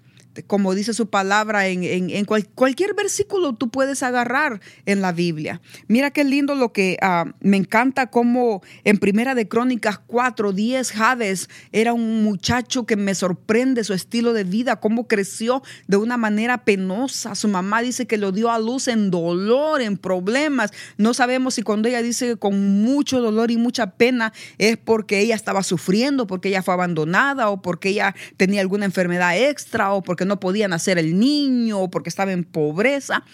como 0.46 0.74
dice 0.74 0.94
su 0.94 1.08
palabra, 1.08 1.66
en, 1.68 2.24
cualquier 2.54 2.94
versículo 2.94 3.54
tú 3.54 3.68
puedes 3.70 4.02
agarrar 4.02 4.60
en 4.86 5.00
la 5.00 5.12
Biblia. 5.12 5.60
Mira 5.86 6.10
qué 6.10 6.24
lindo 6.24 6.54
lo 6.54 6.72
que 6.72 6.98
ah, 7.02 7.26
me 7.40 7.56
encanta 7.56 8.08
como 8.08 8.62
en 8.84 8.98
Primera 8.98 9.34
de 9.34 9.48
Crónicas 9.48 9.98
4, 9.98 10.52
10, 10.52 10.92
Jades 10.92 11.48
era 11.72 11.92
un 11.92 12.22
muchacho 12.22 12.86
que 12.86 12.96
me 12.96 13.14
sorprende 13.14 13.84
su 13.84 13.94
estilo 13.94 14.32
de 14.32 14.44
vida, 14.44 14.76
cómo 14.76 15.06
creció 15.06 15.62
de 15.86 15.96
una 15.96 16.16
manera 16.16 16.64
penosa. 16.64 17.34
Su 17.34 17.48
mamá 17.48 17.82
dice 17.82 18.06
que 18.06 18.18
lo 18.18 18.32
dio 18.32 18.50
a 18.50 18.58
luz 18.58 18.88
en 18.88 19.10
dolor, 19.10 19.80
en 19.80 19.96
problemas. 19.96 20.72
No 20.96 21.14
sabemos 21.14 21.54
si 21.54 21.62
cuando 21.62 21.88
ella 21.88 22.02
dice 22.02 22.36
con 22.36 22.82
mucho 22.82 23.20
dolor 23.20 23.50
y 23.50 23.56
mucha 23.56 23.92
pena 23.92 24.32
es 24.58 24.76
porque 24.76 25.20
ella 25.20 25.34
estaba 25.34 25.62
sufriendo, 25.62 26.26
porque 26.26 26.48
ella 26.48 26.62
fue 26.62 26.74
abandonada 26.74 27.50
o 27.50 27.62
porque 27.62 27.90
ella 27.90 28.14
tenía 28.36 28.60
alguna 28.60 28.84
enfermedad 28.84 29.36
extra 29.36 29.92
o 29.92 30.02
porque 30.02 30.24
no 30.28 30.38
podía 30.38 30.68
nacer 30.68 30.98
el 30.98 31.18
niño 31.18 31.90
porque 31.90 32.08
estaba 32.08 32.32
en 32.32 32.44
pobreza. 32.44 33.24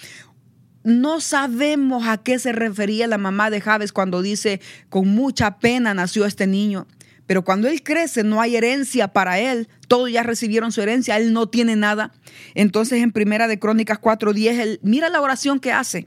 No 0.82 1.20
sabemos 1.20 2.06
a 2.06 2.18
qué 2.18 2.38
se 2.38 2.52
refería 2.52 3.06
la 3.06 3.18
mamá 3.18 3.50
de 3.50 3.60
Javes 3.60 3.92
cuando 3.92 4.22
dice, 4.22 4.60
con 4.88 5.08
mucha 5.08 5.58
pena 5.58 5.94
nació 5.94 6.24
este 6.26 6.46
niño. 6.46 6.86
Pero 7.26 7.42
cuando 7.42 7.68
él 7.68 7.82
crece 7.82 8.22
no 8.22 8.40
hay 8.40 8.56
herencia 8.56 9.08
para 9.08 9.38
él, 9.38 9.68
todos 9.88 10.10
ya 10.10 10.22
recibieron 10.22 10.72
su 10.72 10.82
herencia, 10.82 11.16
él 11.16 11.32
no 11.32 11.48
tiene 11.48 11.74
nada. 11.76 12.12
Entonces 12.54 13.02
en 13.02 13.12
Primera 13.12 13.48
de 13.48 13.58
Crónicas 13.58 13.98
4:10, 13.98 14.58
él 14.60 14.80
mira 14.82 15.08
la 15.08 15.20
oración 15.20 15.58
que 15.58 15.72
hace. 15.72 16.06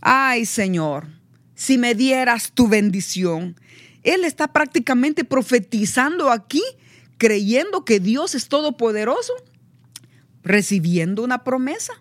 Ay, 0.00 0.44
Señor, 0.46 1.08
si 1.54 1.76
me 1.76 1.94
dieras 1.94 2.52
tu 2.52 2.68
bendición. 2.68 3.56
Él 4.04 4.24
está 4.24 4.52
prácticamente 4.52 5.24
profetizando 5.24 6.30
aquí, 6.30 6.62
creyendo 7.18 7.84
que 7.84 7.98
Dios 7.98 8.36
es 8.36 8.46
todopoderoso 8.48 9.32
recibiendo 10.48 11.22
una 11.22 11.44
promesa. 11.44 11.92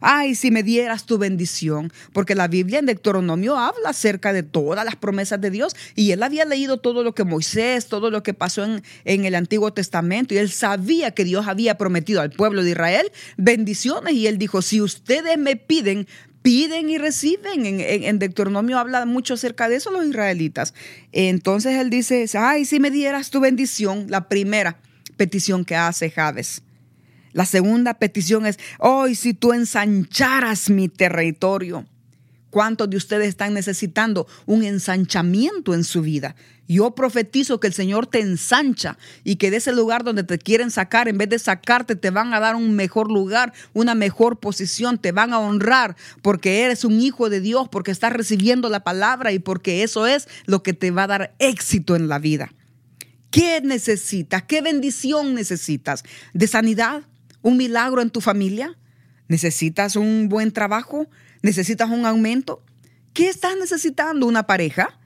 Ay, 0.00 0.36
si 0.36 0.52
me 0.52 0.62
dieras 0.62 1.06
tu 1.06 1.18
bendición, 1.18 1.92
porque 2.12 2.36
la 2.36 2.46
Biblia 2.46 2.78
en 2.78 2.86
Deuteronomio 2.86 3.56
habla 3.56 3.90
acerca 3.90 4.32
de 4.32 4.44
todas 4.44 4.84
las 4.84 4.94
promesas 4.94 5.40
de 5.40 5.50
Dios 5.50 5.74
y 5.96 6.12
él 6.12 6.22
había 6.22 6.44
leído 6.44 6.78
todo 6.78 7.02
lo 7.02 7.14
que 7.14 7.24
Moisés, 7.24 7.88
todo 7.88 8.10
lo 8.10 8.22
que 8.22 8.32
pasó 8.32 8.64
en, 8.64 8.82
en, 9.04 9.24
el 9.24 9.34
Antiguo 9.34 9.72
Testamento 9.72 10.34
y 10.34 10.38
él 10.38 10.50
sabía 10.50 11.10
que 11.10 11.24
Dios 11.24 11.48
había 11.48 11.76
prometido 11.76 12.20
al 12.20 12.30
pueblo 12.30 12.62
de 12.62 12.70
Israel 12.70 13.10
bendiciones 13.36 14.14
y 14.14 14.28
él 14.28 14.38
dijo, 14.38 14.62
si 14.62 14.80
ustedes 14.80 15.36
me 15.36 15.56
piden, 15.56 16.06
piden 16.42 16.90
y 16.90 16.98
reciben. 16.98 17.66
En, 17.66 17.80
en, 17.80 18.18
Deuteronomio 18.20 18.78
habla 18.78 19.04
mucho 19.04 19.34
acerca 19.34 19.68
de 19.68 19.76
eso 19.76 19.90
los 19.90 20.06
israelitas. 20.06 20.74
Entonces 21.10 21.74
él 21.74 21.90
dice, 21.90 22.24
ay, 22.34 22.64
si 22.64 22.78
me 22.78 22.92
dieras 22.92 23.30
tu 23.30 23.40
bendición, 23.40 24.06
la 24.08 24.28
primera 24.28 24.78
petición 25.16 25.64
que 25.64 25.74
hace 25.74 26.08
Jabes. 26.08 26.62
La 27.38 27.46
segunda 27.46 27.94
petición 27.94 28.46
es, 28.46 28.58
hoy 28.80 29.14
si 29.14 29.32
tú 29.32 29.52
ensancharas 29.52 30.70
mi 30.70 30.88
territorio. 30.88 31.86
¿Cuántos 32.50 32.90
de 32.90 32.96
ustedes 32.96 33.28
están 33.28 33.54
necesitando 33.54 34.26
un 34.44 34.64
ensanchamiento 34.64 35.72
en 35.72 35.84
su 35.84 36.02
vida? 36.02 36.34
Yo 36.66 36.96
profetizo 36.96 37.60
que 37.60 37.68
el 37.68 37.74
Señor 37.74 38.08
te 38.08 38.18
ensancha 38.18 38.98
y 39.22 39.36
que 39.36 39.52
de 39.52 39.58
ese 39.58 39.70
lugar 39.70 40.02
donde 40.02 40.24
te 40.24 40.36
quieren 40.36 40.72
sacar, 40.72 41.06
en 41.06 41.16
vez 41.16 41.28
de 41.28 41.38
sacarte, 41.38 41.94
te 41.94 42.10
van 42.10 42.34
a 42.34 42.40
dar 42.40 42.56
un 42.56 42.74
mejor 42.74 43.08
lugar, 43.08 43.52
una 43.72 43.94
mejor 43.94 44.40
posición, 44.40 44.98
te 44.98 45.12
van 45.12 45.32
a 45.32 45.38
honrar 45.38 45.94
porque 46.22 46.64
eres 46.64 46.84
un 46.84 47.00
hijo 47.00 47.30
de 47.30 47.40
Dios, 47.40 47.68
porque 47.68 47.92
estás 47.92 48.14
recibiendo 48.14 48.68
la 48.68 48.82
palabra 48.82 49.30
y 49.30 49.38
porque 49.38 49.84
eso 49.84 50.08
es 50.08 50.26
lo 50.46 50.64
que 50.64 50.72
te 50.72 50.90
va 50.90 51.04
a 51.04 51.06
dar 51.06 51.36
éxito 51.38 51.94
en 51.94 52.08
la 52.08 52.18
vida. 52.18 52.52
¿Qué 53.30 53.60
necesitas? 53.62 54.42
¿Qué 54.42 54.60
bendición 54.60 55.34
necesitas? 55.34 56.02
¿De 56.32 56.48
sanidad? 56.48 57.02
Un 57.42 57.56
milagro 57.56 58.02
en 58.02 58.10
tu 58.10 58.20
familia? 58.20 58.76
¿Necesitas 59.28 59.96
un 59.96 60.28
buen 60.28 60.52
trabajo? 60.52 61.08
¿Necesitas 61.42 61.90
un 61.90 62.06
aumento? 62.06 62.62
¿Qué 63.12 63.28
estás 63.28 63.56
necesitando? 63.58 64.26
¿Una 64.26 64.46
pareja? 64.46 64.98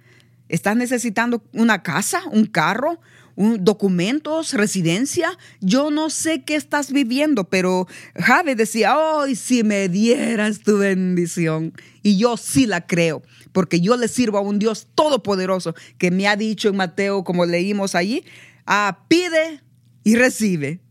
¿Estás 0.53 0.77
necesitando 0.77 1.43
una 1.55 1.83
casa, 1.83 2.21
un 2.31 2.45
carro, 2.45 3.01
documentos, 3.37 4.53
residencia? 4.53 5.31
Yo 5.63 5.91
no 5.91 6.11
sé 6.11 6.43
qué 6.45 6.57
estás 6.57 6.93
viviendo, 6.93 7.45
pero 7.45 7.87
Jave 8.17 8.55
decía, 8.55 8.99
hoy 8.99 9.35
si 9.35 9.65
me 9.65 9.89
dieras 9.89 10.61
tu 10.61 10.77
bendición. 10.77 11.73
Y 12.03 12.19
yo 12.19 12.37
sí 12.37 12.67
la 12.67 12.87
creo, 12.87 13.23
porque 13.53 13.81
yo 13.81 13.97
le 13.97 14.09
sirvo 14.09 14.37
a 14.37 14.43
un 14.43 14.59
Dios 14.59 14.89
todopoderoso 14.95 15.75
que 15.97 16.11
me 16.11 16.29
ha 16.29 16.37
dicho 16.37 16.69
en 16.69 16.77
Mateo, 16.77 17.25
como 17.25 17.47
leímos 17.47 17.95
allí, 17.95 18.23
ah, 18.67 19.07
pide 19.09 19.63
y 20.05 20.17
recibe. 20.17 20.82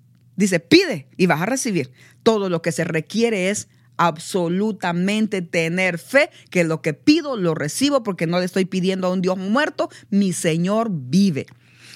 Dice, 0.41 0.59
pide 0.59 1.07
y 1.17 1.27
vas 1.27 1.41
a 1.41 1.45
recibir. 1.45 1.91
Todo 2.23 2.49
lo 2.49 2.61
que 2.61 2.71
se 2.71 2.83
requiere 2.83 3.49
es 3.49 3.67
absolutamente 3.97 5.43
tener 5.43 5.99
fe 5.99 6.31
que 6.49 6.63
lo 6.63 6.81
que 6.81 6.93
pido 6.95 7.37
lo 7.37 7.53
recibo 7.53 8.01
porque 8.01 8.25
no 8.25 8.39
le 8.39 8.45
estoy 8.45 8.65
pidiendo 8.65 9.05
a 9.05 9.13
un 9.13 9.21
Dios 9.21 9.37
muerto, 9.37 9.89
mi 10.09 10.33
Señor 10.33 10.89
vive. 10.91 11.45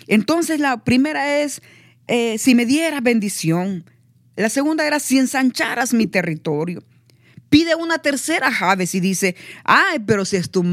Entonces 0.05 0.59
la 0.59 0.83
primera 0.83 1.41
es, 1.41 1.63
eh, 2.07 2.37
si 2.37 2.53
me 2.53 2.67
dieras 2.67 3.01
bendición. 3.01 3.89
La 4.35 4.49
segunda 4.49 4.85
era, 4.85 4.99
si 4.99 5.17
ensancharas 5.17 5.93
mi 5.93 6.05
territorio. 6.05 6.83
Pide 7.49 7.73
una 7.73 7.97
tercera, 7.97 8.51
Javes, 8.51 8.93
y 8.93 8.99
dice, 8.99 9.35
ay, 9.63 9.99
pero 10.05 10.25
si, 10.25 10.39
tu 10.41 10.63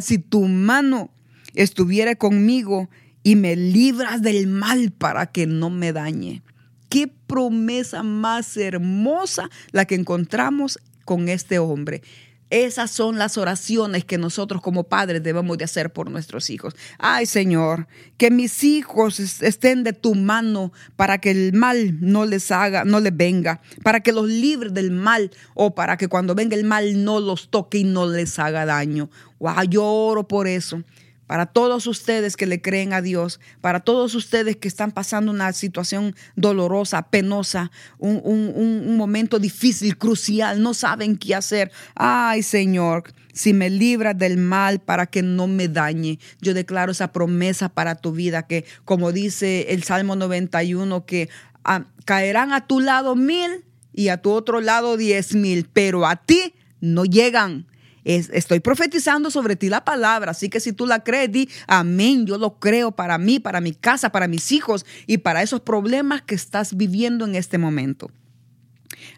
si 0.00 0.18
tu 0.18 0.46
mano 0.46 1.12
estuviera 1.54 2.14
conmigo 2.14 2.88
y 3.22 3.36
me 3.36 3.56
libras 3.56 4.22
del 4.22 4.46
mal 4.46 4.92
para 4.92 5.26
que 5.26 5.46
no 5.46 5.68
me 5.68 5.92
dañe. 5.92 6.42
Qué 6.90 7.06
promesa 7.06 8.02
más 8.02 8.56
hermosa 8.56 9.48
la 9.70 9.84
que 9.84 9.94
encontramos 9.94 10.78
con 11.04 11.28
este 11.28 11.60
hombre. 11.60 12.02
Esas 12.50 12.90
son 12.90 13.16
las 13.16 13.38
oraciones 13.38 14.04
que 14.04 14.18
nosotros 14.18 14.60
como 14.60 14.82
padres 14.82 15.22
debemos 15.22 15.56
de 15.56 15.64
hacer 15.64 15.92
por 15.92 16.10
nuestros 16.10 16.50
hijos. 16.50 16.74
Ay 16.98 17.26
Señor, 17.26 17.86
que 18.16 18.32
mis 18.32 18.64
hijos 18.64 19.20
estén 19.20 19.84
de 19.84 19.92
tu 19.92 20.16
mano 20.16 20.72
para 20.96 21.18
que 21.18 21.30
el 21.30 21.52
mal 21.52 21.98
no 22.00 22.26
les 22.26 22.50
haga, 22.50 22.84
no 22.84 22.98
les 22.98 23.16
venga, 23.16 23.62
para 23.84 24.00
que 24.00 24.10
los 24.10 24.28
libres 24.28 24.74
del 24.74 24.90
mal 24.90 25.30
o 25.54 25.76
para 25.76 25.96
que 25.96 26.08
cuando 26.08 26.34
venga 26.34 26.56
el 26.56 26.64
mal 26.64 27.04
no 27.04 27.20
los 27.20 27.50
toque 27.50 27.78
y 27.78 27.84
no 27.84 28.08
les 28.08 28.36
haga 28.40 28.66
daño. 28.66 29.10
Wow, 29.38 29.62
yo 29.68 29.84
oro 29.84 30.26
por 30.26 30.48
eso 30.48 30.82
para 31.30 31.46
todos 31.46 31.86
ustedes 31.86 32.36
que 32.36 32.44
le 32.44 32.60
creen 32.60 32.92
a 32.92 33.02
Dios, 33.02 33.38
para 33.60 33.78
todos 33.78 34.16
ustedes 34.16 34.56
que 34.56 34.66
están 34.66 34.90
pasando 34.90 35.30
una 35.30 35.52
situación 35.52 36.16
dolorosa, 36.34 37.02
penosa, 37.02 37.70
un, 37.98 38.96
momento 38.96 39.38
difícil, 39.38 39.96
crucial, 39.96 40.60
no 40.60 40.74
saben 40.74 41.16
qué 41.16 41.36
hacer. 41.36 41.70
Ay 41.94 42.42
Señor, 42.42 43.04
si 43.32 43.52
me 43.52 43.70
libras 43.70 44.18
del 44.18 44.38
mal 44.38 44.80
para 44.80 45.06
que 45.06 45.22
no 45.22 45.46
me 45.46 45.68
dañe. 45.68 46.18
Yo 46.40 46.52
declaro 46.52 46.90
esa 46.90 47.12
promesa 47.12 47.68
para 47.68 47.94
tu 47.94 48.10
vida 48.10 48.48
que, 48.48 48.64
como 48.84 49.12
dice 49.12 49.66
el 49.68 49.84
Salmo 49.84 50.16
91, 50.16 51.06
que 51.06 51.28
ah, 51.62 51.84
caerán 52.06 52.52
a 52.52 52.66
tu 52.66 52.80
lado 52.80 53.14
mil 53.14 53.64
y 53.92 54.08
a 54.08 54.20
tu 54.20 54.32
otro 54.32 54.60
lado 54.60 54.96
diez 54.96 55.36
mil, 55.36 55.68
pero 55.72 56.08
a 56.08 56.16
ti 56.16 56.54
no 56.80 57.04
llegan 57.04 57.69
estoy 58.04 58.60
profetizando 58.60 59.30
sobre 59.30 59.56
ti 59.56 59.68
la 59.68 59.84
palabra, 59.84 60.32
así 60.32 60.48
que 60.48 60.60
si 60.60 60.72
tú 60.72 60.86
la 60.86 61.02
crees, 61.02 61.32
di 61.32 61.48
amén, 61.66 62.26
yo 62.26 62.38
lo 62.38 62.58
creo 62.58 62.92
para 62.92 63.18
mí, 63.18 63.40
para 63.40 63.60
mi 63.60 63.72
casa, 63.72 64.10
para 64.10 64.28
mis 64.28 64.52
hijos 64.52 64.86
y 65.06 65.18
para 65.18 65.42
esos 65.42 65.60
problemas 65.60 66.22
que 66.22 66.34
estás 66.34 66.76
viviendo 66.76 67.24
en 67.24 67.34
este 67.34 67.58
momento. 67.58 68.10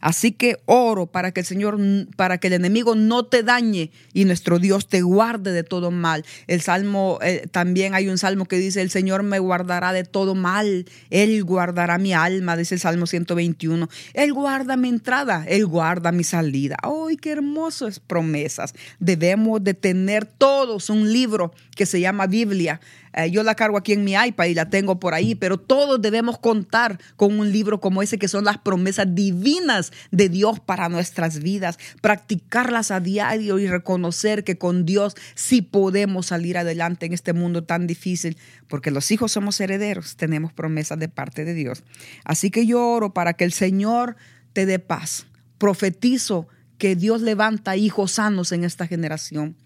Así 0.00 0.32
que 0.32 0.58
oro 0.66 1.06
para 1.06 1.32
que 1.32 1.40
el 1.40 1.46
Señor, 1.46 1.78
para 2.16 2.38
que 2.38 2.48
el 2.48 2.54
enemigo 2.54 2.94
no 2.94 3.24
te 3.24 3.42
dañe 3.42 3.90
y 4.12 4.24
nuestro 4.24 4.58
Dios 4.58 4.88
te 4.88 5.02
guarde 5.02 5.52
de 5.52 5.62
todo 5.62 5.90
mal. 5.90 6.24
El 6.46 6.60
salmo, 6.60 7.18
eh, 7.22 7.46
también 7.50 7.94
hay 7.94 8.08
un 8.08 8.18
salmo 8.18 8.46
que 8.46 8.56
dice, 8.56 8.82
el 8.82 8.90
Señor 8.90 9.22
me 9.22 9.38
guardará 9.38 9.92
de 9.92 10.04
todo 10.04 10.34
mal, 10.34 10.86
Él 11.10 11.44
guardará 11.44 11.98
mi 11.98 12.12
alma, 12.12 12.56
dice 12.56 12.74
el 12.74 12.80
Salmo 12.80 13.06
121. 13.06 13.88
Él 14.14 14.32
guarda 14.32 14.76
mi 14.76 14.88
entrada, 14.88 15.44
Él 15.48 15.66
guarda 15.66 16.12
mi 16.12 16.24
salida. 16.24 16.76
¡Ay, 16.82 17.16
qué 17.16 17.32
hermosas 17.32 18.00
promesas! 18.00 18.74
Debemos 18.98 19.62
de 19.62 19.74
tener 19.74 20.26
todos 20.26 20.90
un 20.90 21.12
libro 21.12 21.52
que 21.76 21.86
se 21.86 22.00
llama 22.00 22.26
Biblia 22.26 22.80
eh, 23.14 23.30
yo 23.30 23.42
la 23.42 23.54
cargo 23.54 23.76
aquí 23.76 23.92
en 23.92 24.04
mi 24.04 24.12
iPad 24.12 24.46
y 24.46 24.54
la 24.54 24.70
tengo 24.70 24.98
por 24.98 25.14
ahí, 25.14 25.34
pero 25.34 25.58
todos 25.58 26.00
debemos 26.00 26.38
contar 26.38 26.98
con 27.16 27.38
un 27.38 27.52
libro 27.52 27.80
como 27.80 28.02
ese 28.02 28.18
que 28.18 28.28
son 28.28 28.44
las 28.44 28.58
promesas 28.58 29.14
divinas 29.14 29.92
de 30.10 30.28
Dios 30.28 30.60
para 30.60 30.88
nuestras 30.88 31.40
vidas, 31.40 31.78
practicarlas 32.00 32.90
a 32.90 33.00
diario 33.00 33.58
y 33.58 33.66
reconocer 33.66 34.44
que 34.44 34.58
con 34.58 34.86
Dios 34.86 35.14
sí 35.34 35.62
podemos 35.62 36.26
salir 36.26 36.56
adelante 36.56 37.06
en 37.06 37.12
este 37.12 37.32
mundo 37.32 37.64
tan 37.64 37.86
difícil, 37.86 38.36
porque 38.68 38.90
los 38.90 39.10
hijos 39.10 39.32
somos 39.32 39.60
herederos, 39.60 40.16
tenemos 40.16 40.52
promesas 40.52 40.98
de 40.98 41.08
parte 41.08 41.44
de 41.44 41.54
Dios. 41.54 41.84
Así 42.24 42.50
que 42.50 42.66
yo 42.66 42.86
oro 42.86 43.12
para 43.12 43.34
que 43.34 43.44
el 43.44 43.52
Señor 43.52 44.16
te 44.52 44.66
dé 44.66 44.78
paz. 44.78 45.26
Profetizo 45.58 46.48
que 46.78 46.96
Dios 46.96 47.22
levanta 47.22 47.76
hijos 47.76 48.12
sanos 48.12 48.52
en 48.52 48.64
esta 48.64 48.86
generación 48.86 49.56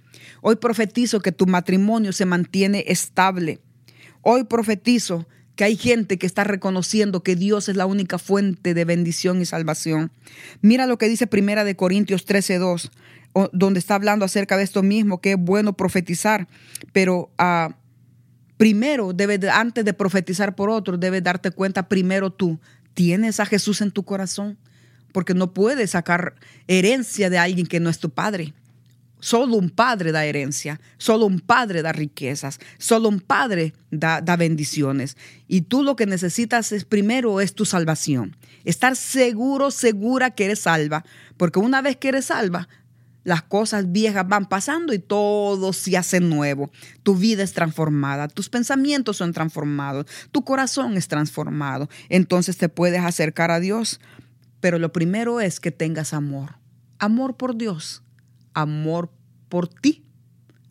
Hoy 0.41 0.57
profetizo 0.57 1.21
que 1.21 1.33
tu 1.33 1.47
matrimonio 1.47 2.13
se 2.13 2.27
mantiene 2.27 2.85
estable. 2.89 3.61
Hoy 4.23 4.45
profetizo 4.45 5.27
que 5.57 5.65
hay 5.65 5.77
gente 5.77 6.19
que 6.19 6.27
está 6.27 6.45
reconociendo 6.45 7.23
que 7.23 7.35
Dios 7.35 7.69
es 7.69 7.77
la 7.77 7.87
única 7.87 8.19
fuente 8.19 8.75
de 8.75 8.85
bendición 8.85 9.41
y 9.41 9.47
salvación. 9.47 10.13
Mira 10.61 10.87
lo 10.87 10.99
que 10.99 11.09
dice 11.09 11.27
Primera 11.27 11.65
de 11.65 11.77
Corintios 11.77 12.27
13:2, 12.27 12.91
donde 13.53 13.81
está 13.81 13.95
hablando 13.95 14.25
acerca 14.25 14.57
de 14.57 14.65
esto 14.65 14.83
mismo, 14.83 15.21
que 15.21 15.33
es 15.33 15.39
bueno 15.39 15.75
profetizar, 15.75 16.47
pero 16.93 17.31
uh, 17.39 17.73
primero 18.57 19.13
debe 19.13 19.39
antes 19.51 19.85
de 19.85 19.95
profetizar 19.95 20.55
por 20.55 20.71
otro, 20.71 20.99
debes 20.99 21.23
darte 21.23 21.51
cuenta 21.51 21.89
primero 21.89 22.31
tú, 22.31 22.61
¿tienes 22.95 23.41
a 23.41 23.47
Jesús 23.47 23.81
en 23.81 23.91
tu 23.91 24.05
corazón? 24.05 24.59
Porque 25.13 25.35
no 25.35 25.55
puedes 25.55 25.91
sacar 25.93 26.35
herencia 26.69 27.31
de 27.31 27.39
alguien 27.39 27.67
que 27.67 27.81
no 27.81 27.89
es 27.89 27.99
tu 27.99 28.11
padre. 28.11 28.53
Solo 29.19 29.57
un 29.57 29.71
padre 29.71 30.13
da 30.13 30.27
herencia, 30.27 30.79
solo 30.99 31.25
un 31.27 31.41
padre 31.41 31.81
da 31.81 31.93
riquezas, 31.93 32.59
solo 32.77 33.09
un 33.09 33.21
padre 33.21 33.73
da, 33.91 34.21
bendiciones. 34.37 35.17
Y 35.49 35.63
tú 35.63 35.83
lo 35.83 35.97
que 35.97 36.07
necesitas 36.07 36.71
es 36.73 36.85
primero 36.85 37.41
es 37.41 37.55
tu 37.55 37.65
salvación. 37.65 38.37
Estar 38.65 38.95
seguro, 38.95 39.71
segura 39.71 40.31
que 40.33 40.45
eres 40.45 40.61
salva, 40.61 41.05
porque 41.39 41.59
una 41.59 41.81
vez 41.81 41.97
que 41.97 42.09
eres 42.09 42.27
salva, 42.27 42.69
las 43.25 43.43
cosas 43.43 43.91
viejas 43.91 44.29
van 44.29 44.47
pasando 44.47 44.93
y 44.93 44.99
todo 44.99 45.73
se 45.73 45.97
hace 45.97 46.21
nuevo. 46.21 46.71
Tu 47.03 47.17
vida 47.17 47.43
es 47.43 47.55
transformada, 47.55 48.29
tus 48.29 48.51
pensamientos 48.51 49.17
son 49.17 49.33
transformados, 49.33 50.07
tu 50.31 50.45
corazón 50.45 50.97
es 50.97 51.09
transformado. 51.09 51.89
Entonces 52.11 52.59
te 52.59 52.69
puedes 52.69 53.01
acercar 53.01 53.51
a 53.51 53.61
Dios. 53.61 53.99
Pero 54.61 54.79
lo 54.79 54.93
primero 54.93 55.41
es 55.41 55.59
que 55.59 55.71
tengas 55.71 56.13
amor. 56.13 56.57
Amor 56.99 57.37
por 57.37 57.57
Dios 57.57 58.03
amor 58.57 59.11
por 59.49 59.69
ti, 59.69 60.06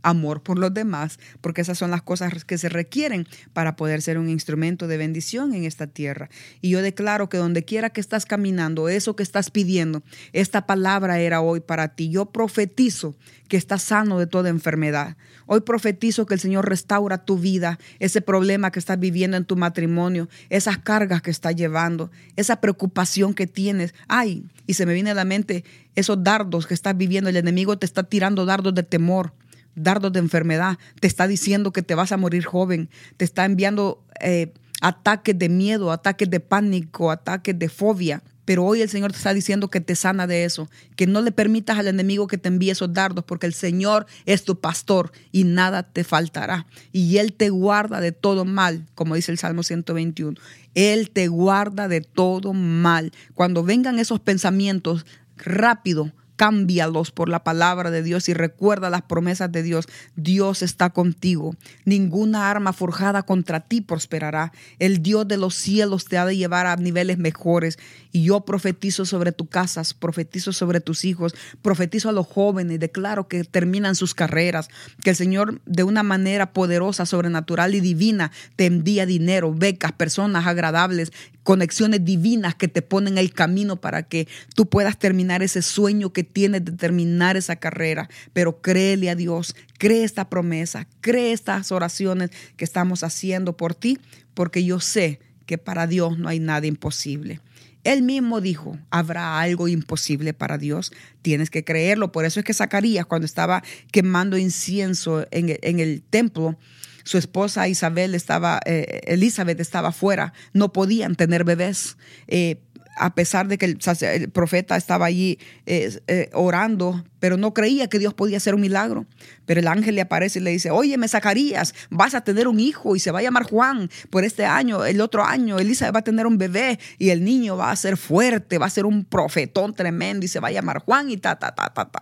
amor 0.05 0.43
por 0.43 0.59
los 0.59 0.73
demás, 0.73 1.19
porque 1.41 1.61
esas 1.61 1.77
son 1.77 1.91
las 1.91 2.03
cosas 2.03 2.45
que 2.45 2.57
se 2.57 2.69
requieren 2.69 3.27
para 3.53 3.75
poder 3.75 4.01
ser 4.01 4.17
un 4.17 4.29
instrumento 4.29 4.87
de 4.87 4.97
bendición 4.97 5.53
en 5.53 5.65
esta 5.65 5.87
tierra. 5.87 6.29
Y 6.61 6.69
yo 6.69 6.81
declaro 6.81 7.27
que 7.27 7.37
donde 7.37 7.65
quiera 7.65 7.89
que 7.89 8.01
estás 8.01 8.25
caminando, 8.25 8.87
eso 8.87 9.15
que 9.15 9.23
estás 9.23 9.49
pidiendo, 9.49 10.03
esta 10.31 10.67
palabra 10.67 11.19
era 11.19 11.41
hoy 11.41 11.59
para 11.59 11.89
ti. 11.89 12.09
Yo 12.09 12.27
profetizo 12.27 13.15
que 13.47 13.57
estás 13.57 13.81
sano 13.81 14.19
de 14.19 14.27
toda 14.27 14.49
enfermedad. 14.49 15.17
Hoy 15.47 15.61
profetizo 15.61 16.25
que 16.25 16.33
el 16.35 16.39
Señor 16.39 16.67
restaura 16.67 17.25
tu 17.25 17.37
vida, 17.37 17.79
ese 17.99 18.21
problema 18.21 18.71
que 18.71 18.79
estás 18.79 18.99
viviendo 18.99 19.37
en 19.37 19.45
tu 19.45 19.55
matrimonio, 19.55 20.29
esas 20.49 20.77
cargas 20.79 21.21
que 21.21 21.31
estás 21.31 21.55
llevando, 21.55 22.11
esa 22.35 22.61
preocupación 22.61 23.33
que 23.33 23.47
tienes. 23.47 23.93
Ay, 24.07 24.45
y 24.67 24.73
se 24.73 24.85
me 24.85 24.93
viene 24.93 25.11
a 25.11 25.15
la 25.15 25.25
mente 25.25 25.63
esos 25.95 26.23
dardos 26.23 26.67
que 26.67 26.73
estás 26.73 26.97
viviendo. 26.97 27.29
El 27.29 27.37
enemigo 27.37 27.77
te 27.77 27.85
está 27.85 28.03
tirando 28.03 28.45
dardos 28.45 28.73
de 28.73 28.83
temor, 28.83 29.33
dardos 29.75 30.13
de 30.13 30.19
enfermedad. 30.19 30.77
Te 30.99 31.07
está 31.07 31.27
diciendo 31.27 31.71
que 31.71 31.81
te 31.81 31.95
vas 31.95 32.11
a 32.11 32.17
morir 32.17 32.45
joven. 32.45 32.89
Te 33.17 33.25
está 33.25 33.45
enviando 33.45 34.03
eh, 34.19 34.53
ataques 34.81 35.37
de 35.37 35.49
miedo, 35.49 35.91
ataques 35.91 36.29
de 36.29 36.39
pánico, 36.39 37.11
ataques 37.11 37.57
de 37.57 37.69
fobia. 37.69 38.23
Pero 38.45 38.63
hoy 38.63 38.81
el 38.81 38.89
Señor 38.89 39.11
te 39.11 39.17
está 39.17 39.33
diciendo 39.33 39.69
que 39.69 39.81
te 39.81 39.95
sana 39.95 40.27
de 40.27 40.45
eso, 40.45 40.69
que 40.95 41.07
no 41.07 41.21
le 41.21 41.31
permitas 41.31 41.79
al 41.79 41.87
enemigo 41.87 42.27
que 42.27 42.37
te 42.37 42.47
envíe 42.47 42.69
esos 42.69 42.93
dardos, 42.93 43.25
porque 43.25 43.47
el 43.47 43.55
Señor 43.55 44.05
es 44.27 44.43
tu 44.43 44.59
pastor 44.59 45.11
y 45.31 45.45
nada 45.45 45.81
te 45.81 46.03
faltará. 46.03 46.67
Y 46.91 47.17
Él 47.17 47.33
te 47.33 47.49
guarda 47.49 47.99
de 48.01 48.11
todo 48.11 48.45
mal, 48.45 48.85
como 48.93 49.15
dice 49.15 49.31
el 49.31 49.39
Salmo 49.39 49.63
121. 49.63 50.37
Él 50.75 51.09
te 51.09 51.27
guarda 51.27 51.87
de 51.87 52.01
todo 52.01 52.53
mal. 52.53 53.11
Cuando 53.33 53.63
vengan 53.63 53.97
esos 53.97 54.19
pensamientos, 54.19 55.07
rápido, 55.37 56.11
cámbialos 56.35 57.11
por 57.11 57.29
la 57.29 57.43
palabra 57.43 57.91
de 57.91 58.03
Dios 58.03 58.29
y 58.29 58.33
recuerda 58.33 58.89
las 58.89 59.03
promesas 59.03 59.51
de 59.51 59.63
Dios. 59.63 59.87
Dios 60.15 60.61
está 60.61 60.89
contigo. 60.89 61.55
Ninguna 61.85 62.49
arma 62.49 62.73
forjada 62.73 63.23
contra 63.23 63.61
ti 63.61 63.81
prosperará. 63.81 64.51
El 64.79 65.01
Dios 65.01 65.27
de 65.27 65.37
los 65.37 65.55
cielos 65.55 66.05
te 66.05 66.17
ha 66.17 66.25
de 66.25 66.37
llevar 66.37 66.67
a 66.67 66.75
niveles 66.75 67.17
mejores. 67.17 67.79
Y 68.11 68.23
yo 68.25 68.41
profetizo 68.41 69.05
sobre 69.05 69.31
tu 69.31 69.47
casas, 69.47 69.93
profetizo 69.93 70.53
sobre 70.53 70.79
tus 70.79 71.05
hijos, 71.05 71.35
profetizo 71.61 72.09
a 72.09 72.13
los 72.13 72.27
jóvenes, 72.27 72.79
declaro 72.79 73.27
que 73.27 73.43
terminan 73.43 73.95
sus 73.95 74.13
carreras, 74.13 74.69
que 75.03 75.11
el 75.11 75.15
Señor 75.15 75.61
de 75.65 75.83
una 75.83 76.03
manera 76.03 76.53
poderosa, 76.53 77.05
sobrenatural 77.05 77.75
y 77.75 77.81
divina 77.81 78.31
te 78.55 78.65
envía 78.65 79.05
dinero, 79.05 79.53
becas, 79.53 79.91
personas 79.91 80.47
agradables, 80.47 81.11
conexiones 81.45 82.03
divinas 82.03 82.55
que 82.55 82.67
te 82.67 82.81
ponen 82.81 83.19
el 83.19 83.31
camino 83.31 83.75
para 83.75 84.01
que 84.03 84.27
tú 84.55 84.67
puedas 84.67 84.97
terminar 84.97 85.43
ese 85.43 85.61
sueño 85.61 86.11
que 86.11 86.23
tienes 86.23 86.65
de 86.65 86.71
terminar 86.71 87.37
esa 87.37 87.55
carrera. 87.57 88.09
Pero 88.33 88.61
créele 88.61 89.11
a 89.11 89.15
Dios, 89.15 89.55
cree 89.77 90.03
esta 90.03 90.27
promesa, 90.27 90.87
cree 91.01 91.33
estas 91.33 91.71
oraciones 91.71 92.31
que 92.57 92.65
estamos 92.65 93.03
haciendo 93.03 93.55
por 93.55 93.75
ti, 93.75 93.99
porque 94.33 94.65
yo 94.65 94.79
sé 94.79 95.19
que 95.45 95.59
para 95.59 95.85
Dios 95.85 96.17
no 96.17 96.29
hay 96.29 96.39
nada 96.39 96.65
imposible. 96.65 97.39
Él 97.83 98.01
mismo 98.01 98.41
dijo, 98.41 98.79
¿habrá 98.89 99.39
algo 99.39 99.67
imposible 99.67 100.33
para 100.33 100.57
Dios? 100.57 100.91
Tienes 101.21 101.51
que 101.51 101.63
creerlo. 101.63 102.11
Por 102.11 102.25
eso 102.25 102.39
es 102.39 102.43
que 102.43 102.55
Zacarías, 102.55 103.05
cuando 103.05 103.27
estaba 103.27 103.63
quemando 103.91 104.39
incienso 104.39 105.27
en 105.29 105.55
en 105.61 105.79
el 105.79 106.01
templo, 106.01 106.57
su 107.05 107.19
esposa 107.19 107.67
Isabel 107.67 108.15
estaba, 108.15 108.59
eh, 108.65 109.01
Elizabeth 109.05 109.59
estaba 109.59 109.91
fuera, 109.91 110.33
no 110.53 110.73
podían 110.73 111.15
tener 111.15 111.43
bebés. 111.43 111.97
Eh, 112.27 112.61
a 112.97 113.13
pesar 113.13 113.49
de 113.49 113.57
que 113.57 113.65
el, 113.65 114.29
profeta 114.31 114.77
estaba 114.77 115.05
allí 115.05 115.37
eh, 115.65 116.29
orando, 116.33 117.03
pero 117.19 117.35
no 117.35 117.53
creía 117.53 117.89
que 117.89 117.99
Dios 117.99 118.13
podía 118.13 118.37
hacer 118.37 118.55
un 118.55 118.61
milagro. 118.61 119.05
Pero 119.45 119.59
el 119.59 119.67
ángel 119.67 119.95
le 119.95 120.01
aparece 120.01 120.39
y 120.39 120.41
le 120.41 120.51
dice, 120.51 120.71
oye, 120.71 120.97
me 120.97 121.09
Zacarías, 121.09 121.75
vas 121.89 122.15
a 122.15 122.21
tener 122.21 122.47
un 122.47 122.59
hijo 122.59 122.95
y 122.95 122.99
se 122.99 123.11
va 123.11 123.19
a 123.19 123.21
llamar 123.21 123.43
Juan 123.43 123.89
por 124.09 124.23
este 124.23 124.45
año, 124.45 124.85
el 124.85 125.01
otro 125.01 125.25
año, 125.25 125.59
Elizabeth 125.59 125.93
va 125.93 125.99
a 125.99 126.03
tener 126.03 126.25
un 126.25 126.37
bebé 126.37 126.79
y 126.97 127.09
el 127.09 127.23
niño 127.23 127.57
va 127.57 127.69
a 127.69 127.75
ser 127.75 127.97
fuerte, 127.97 128.57
va 128.57 128.67
a 128.67 128.69
ser 128.69 128.85
un 128.85 129.03
profetón 129.03 129.75
tremendo 129.75 130.25
y 130.25 130.29
se 130.29 130.39
va 130.39 130.47
a 130.47 130.51
llamar 130.51 130.79
Juan 130.79 131.11
y 131.11 131.17
ta, 131.17 131.35
ta, 131.35 131.53
ta, 131.53 131.71
ta, 131.73 131.85
ta. 131.91 131.99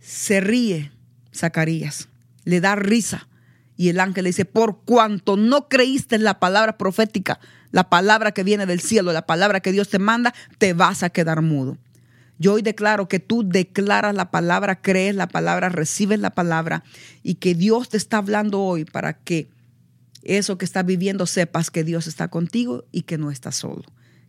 Se 0.00 0.40
ríe 0.40 0.90
Zacarías 1.32 2.10
le 2.44 2.60
da 2.60 2.76
risa. 2.76 3.28
Y 3.76 3.88
el 3.88 4.00
ángel 4.00 4.24
le 4.24 4.30
dice, 4.30 4.44
por 4.44 4.82
cuanto 4.84 5.36
no 5.36 5.68
creíste 5.68 6.16
en 6.16 6.24
la 6.24 6.38
palabra 6.38 6.76
profética, 6.76 7.40
la 7.70 7.88
palabra 7.88 8.32
que 8.32 8.44
viene 8.44 8.66
del 8.66 8.80
cielo, 8.80 9.12
la 9.12 9.26
palabra 9.26 9.60
que 9.60 9.72
Dios 9.72 9.88
te 9.88 9.98
manda, 9.98 10.34
te 10.58 10.74
vas 10.74 11.02
a 11.02 11.10
quedar 11.10 11.40
mudo. 11.40 11.78
Yo 12.38 12.54
hoy 12.54 12.62
declaro 12.62 13.06
que 13.06 13.20
tú 13.20 13.46
declaras 13.46 14.14
la 14.14 14.30
palabra, 14.30 14.80
crees 14.80 15.14
la 15.14 15.28
palabra, 15.28 15.68
recibes 15.68 16.20
la 16.20 16.30
palabra 16.30 16.84
y 17.22 17.34
que 17.34 17.54
Dios 17.54 17.90
te 17.90 17.98
está 17.98 18.16
hablando 18.16 18.62
hoy 18.62 18.86
para 18.86 19.12
que 19.12 19.50
eso 20.22 20.56
que 20.58 20.64
estás 20.64 20.86
viviendo 20.86 21.26
sepas 21.26 21.70
que 21.70 21.84
Dios 21.84 22.06
está 22.06 22.28
contigo 22.28 22.86
y 22.92 23.02
que 23.02 23.18
no 23.18 23.30
estás 23.30 23.56
solo. 23.56 23.84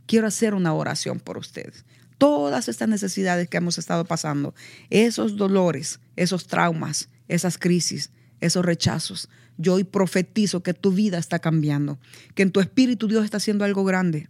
Quiero 0.07 0.27
hacer 0.27 0.53
una 0.53 0.73
oración 0.73 1.21
por 1.21 1.37
ustedes. 1.37 1.85
Todas 2.17 2.67
estas 2.67 2.89
necesidades 2.89 3.47
que 3.47 3.57
hemos 3.57 3.77
estado 3.77 4.03
pasando, 4.03 4.53
esos 4.89 5.37
dolores, 5.37 6.01
esos 6.17 6.47
traumas, 6.47 7.09
esas 7.31 7.57
crisis, 7.57 8.11
esos 8.41 8.65
rechazos. 8.65 9.29
Yo 9.57 9.75
hoy 9.75 9.83
profetizo 9.83 10.63
que 10.63 10.73
tu 10.73 10.91
vida 10.91 11.17
está 11.17 11.39
cambiando, 11.39 11.97
que 12.35 12.43
en 12.43 12.51
tu 12.51 12.59
espíritu 12.59 13.07
Dios 13.07 13.23
está 13.23 13.37
haciendo 13.37 13.65
algo 13.65 13.83
grande. 13.83 14.27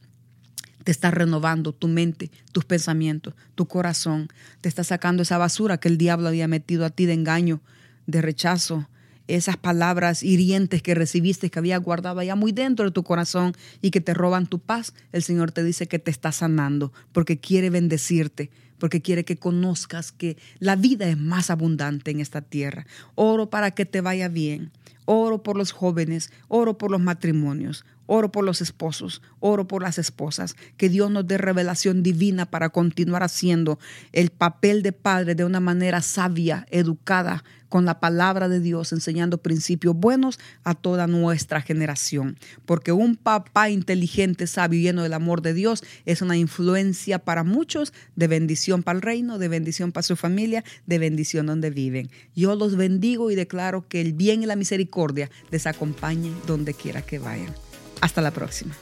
Te 0.84 0.92
está 0.92 1.12
renovando 1.12 1.74
tu 1.74 1.88
mente, 1.88 2.32
tus 2.52 2.66
pensamientos, 2.66 3.36
tu 3.56 3.68
corazón. 3.68 4.30
Te 4.62 4.70
está 4.70 4.84
sacando 4.84 5.24
esa 5.24 5.38
basura 5.38 5.78
que 5.78 5.90
el 5.90 5.98
diablo 5.98 6.28
había 6.28 6.48
metido 6.48 6.86
a 6.86 6.90
ti 6.90 7.06
de 7.06 7.14
engaño, 7.14 7.62
de 8.08 8.22
rechazo, 8.22 8.88
esas 9.28 9.58
palabras 9.58 10.24
hirientes 10.24 10.82
que 10.82 10.96
recibiste, 10.96 11.50
que 11.50 11.60
había 11.60 11.78
guardado 11.78 12.20
allá 12.20 12.36
muy 12.36 12.52
dentro 12.52 12.86
de 12.86 12.92
tu 12.92 13.04
corazón 13.04 13.54
y 13.82 13.92
que 13.92 14.02
te 14.02 14.14
roban 14.14 14.48
tu 14.48 14.60
paz, 14.60 14.94
el 15.12 15.24
Señor 15.24 15.52
te 15.52 15.64
dice 15.64 15.88
que 15.88 16.00
te 16.00 16.12
está 16.12 16.32
sanando 16.32 16.92
porque 17.14 17.40
quiere 17.40 17.70
bendecirte, 17.70 18.50
porque 18.82 19.04
quiere 19.04 19.24
que 19.24 19.38
conozcas 19.38 20.12
que 20.12 20.38
la 20.58 20.76
vida 20.76 21.08
es 21.08 21.15
más 21.15 21.52
abundante 21.52 22.10
en 22.10 22.20
esta 22.20 22.41
tierra. 22.41 22.88
Oro 23.13 23.52
para 23.52 23.70
que 23.70 23.86
te 23.86 24.02
vaya 24.02 24.28
bien. 24.28 24.72
Oro 25.06 25.44
por 25.44 25.56
los 25.56 25.72
jóvenes, 25.72 26.32
oro 26.48 26.80
por 26.80 26.89
los 26.89 27.00
matrimonios, 27.00 27.86
Oro 28.13 28.30
por 28.30 28.44
los 28.44 28.60
esposos, 28.60 29.22
oro 29.39 29.70
por 29.70 29.84
las 29.84 29.98
esposas, 29.98 30.58
que 30.76 30.89
Dios 30.89 31.10
nos 31.10 31.26
dé 31.28 31.38
revelación 31.38 32.04
divina 32.04 32.46
para 32.46 32.67
continuar 32.67 33.24
haciendo 33.24 33.80
el 34.12 34.32
papel 34.32 34.84
de 34.84 34.91
padre 34.91 35.34
de 35.34 35.46
una 35.46 35.62
manera 35.62 36.02
sabia, 36.02 36.67
educada, 36.72 37.46
con 37.71 37.86
la 37.86 38.01
palabra 38.01 38.49
de 38.49 38.60
Dios, 38.60 38.91
enseñando 38.91 39.38
principios 39.38 39.95
buenos 39.95 40.39
a 40.65 40.75
toda 40.75 41.07
nuestra 41.07 41.62
generación. 41.62 42.38
Porque 42.65 42.91
un 42.91 43.15
papá 43.15 43.69
inteligente, 43.69 44.45
sabio, 44.45 44.81
lleno 44.81 45.03
del 45.03 45.13
amor 45.13 45.41
de 45.41 45.53
Dios, 45.53 45.81
es 46.05 46.21
una 46.21 46.36
influencia 46.36 47.17
para 47.19 47.45
muchos 47.45 47.93
de 48.17 48.27
bendición 48.27 48.84
para 48.84 48.97
el 48.97 49.01
reino, 49.01 49.38
de 49.38 49.47
bendición 49.47 49.93
para 49.93 50.03
su 50.03 50.17
familia, 50.17 50.65
de 50.86 50.99
bendición 50.99 51.45
donde 51.45 51.69
viven. 51.69 52.12
Yo 52.36 52.55
los 52.55 52.75
bendigo 52.75 53.31
y 53.31 53.36
declaro 53.36 53.88
que 53.88 54.01
el 54.01 54.12
bien 54.12 54.43
y 54.43 54.47
la 54.47 54.57
misericordia 54.57 55.31
les 55.49 55.65
acompañen 55.65 56.36
donde 56.45 56.73
quiera 56.73 57.01
que 57.01 57.19
vayan. 57.19 57.55
Hasta 58.01 58.21
la 58.21 58.31
próxima. 58.31 58.75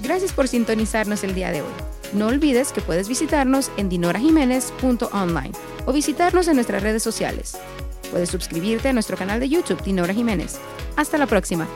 Gracias 0.00 0.32
por 0.32 0.48
sintonizarnos 0.48 1.22
el 1.22 1.36
día 1.36 1.52
de 1.52 1.62
hoy. 1.62 1.72
No 2.14 2.26
olvides 2.26 2.72
que 2.72 2.80
puedes 2.80 3.08
visitarnos 3.08 3.70
en 3.76 3.88
dinorajiménez.online 3.88 5.52
o 5.86 5.92
visitarnos 5.92 6.48
en 6.48 6.56
nuestras 6.56 6.82
redes 6.82 7.02
sociales. 7.04 7.56
Puedes 8.12 8.28
suscribirte 8.28 8.90
a 8.90 8.92
nuestro 8.92 9.16
canal 9.16 9.40
de 9.40 9.48
YouTube 9.48 9.82
Dinora 9.82 10.12
Jiménez. 10.12 10.60
Hasta 10.96 11.16
la 11.16 11.26
próxima. 11.26 11.66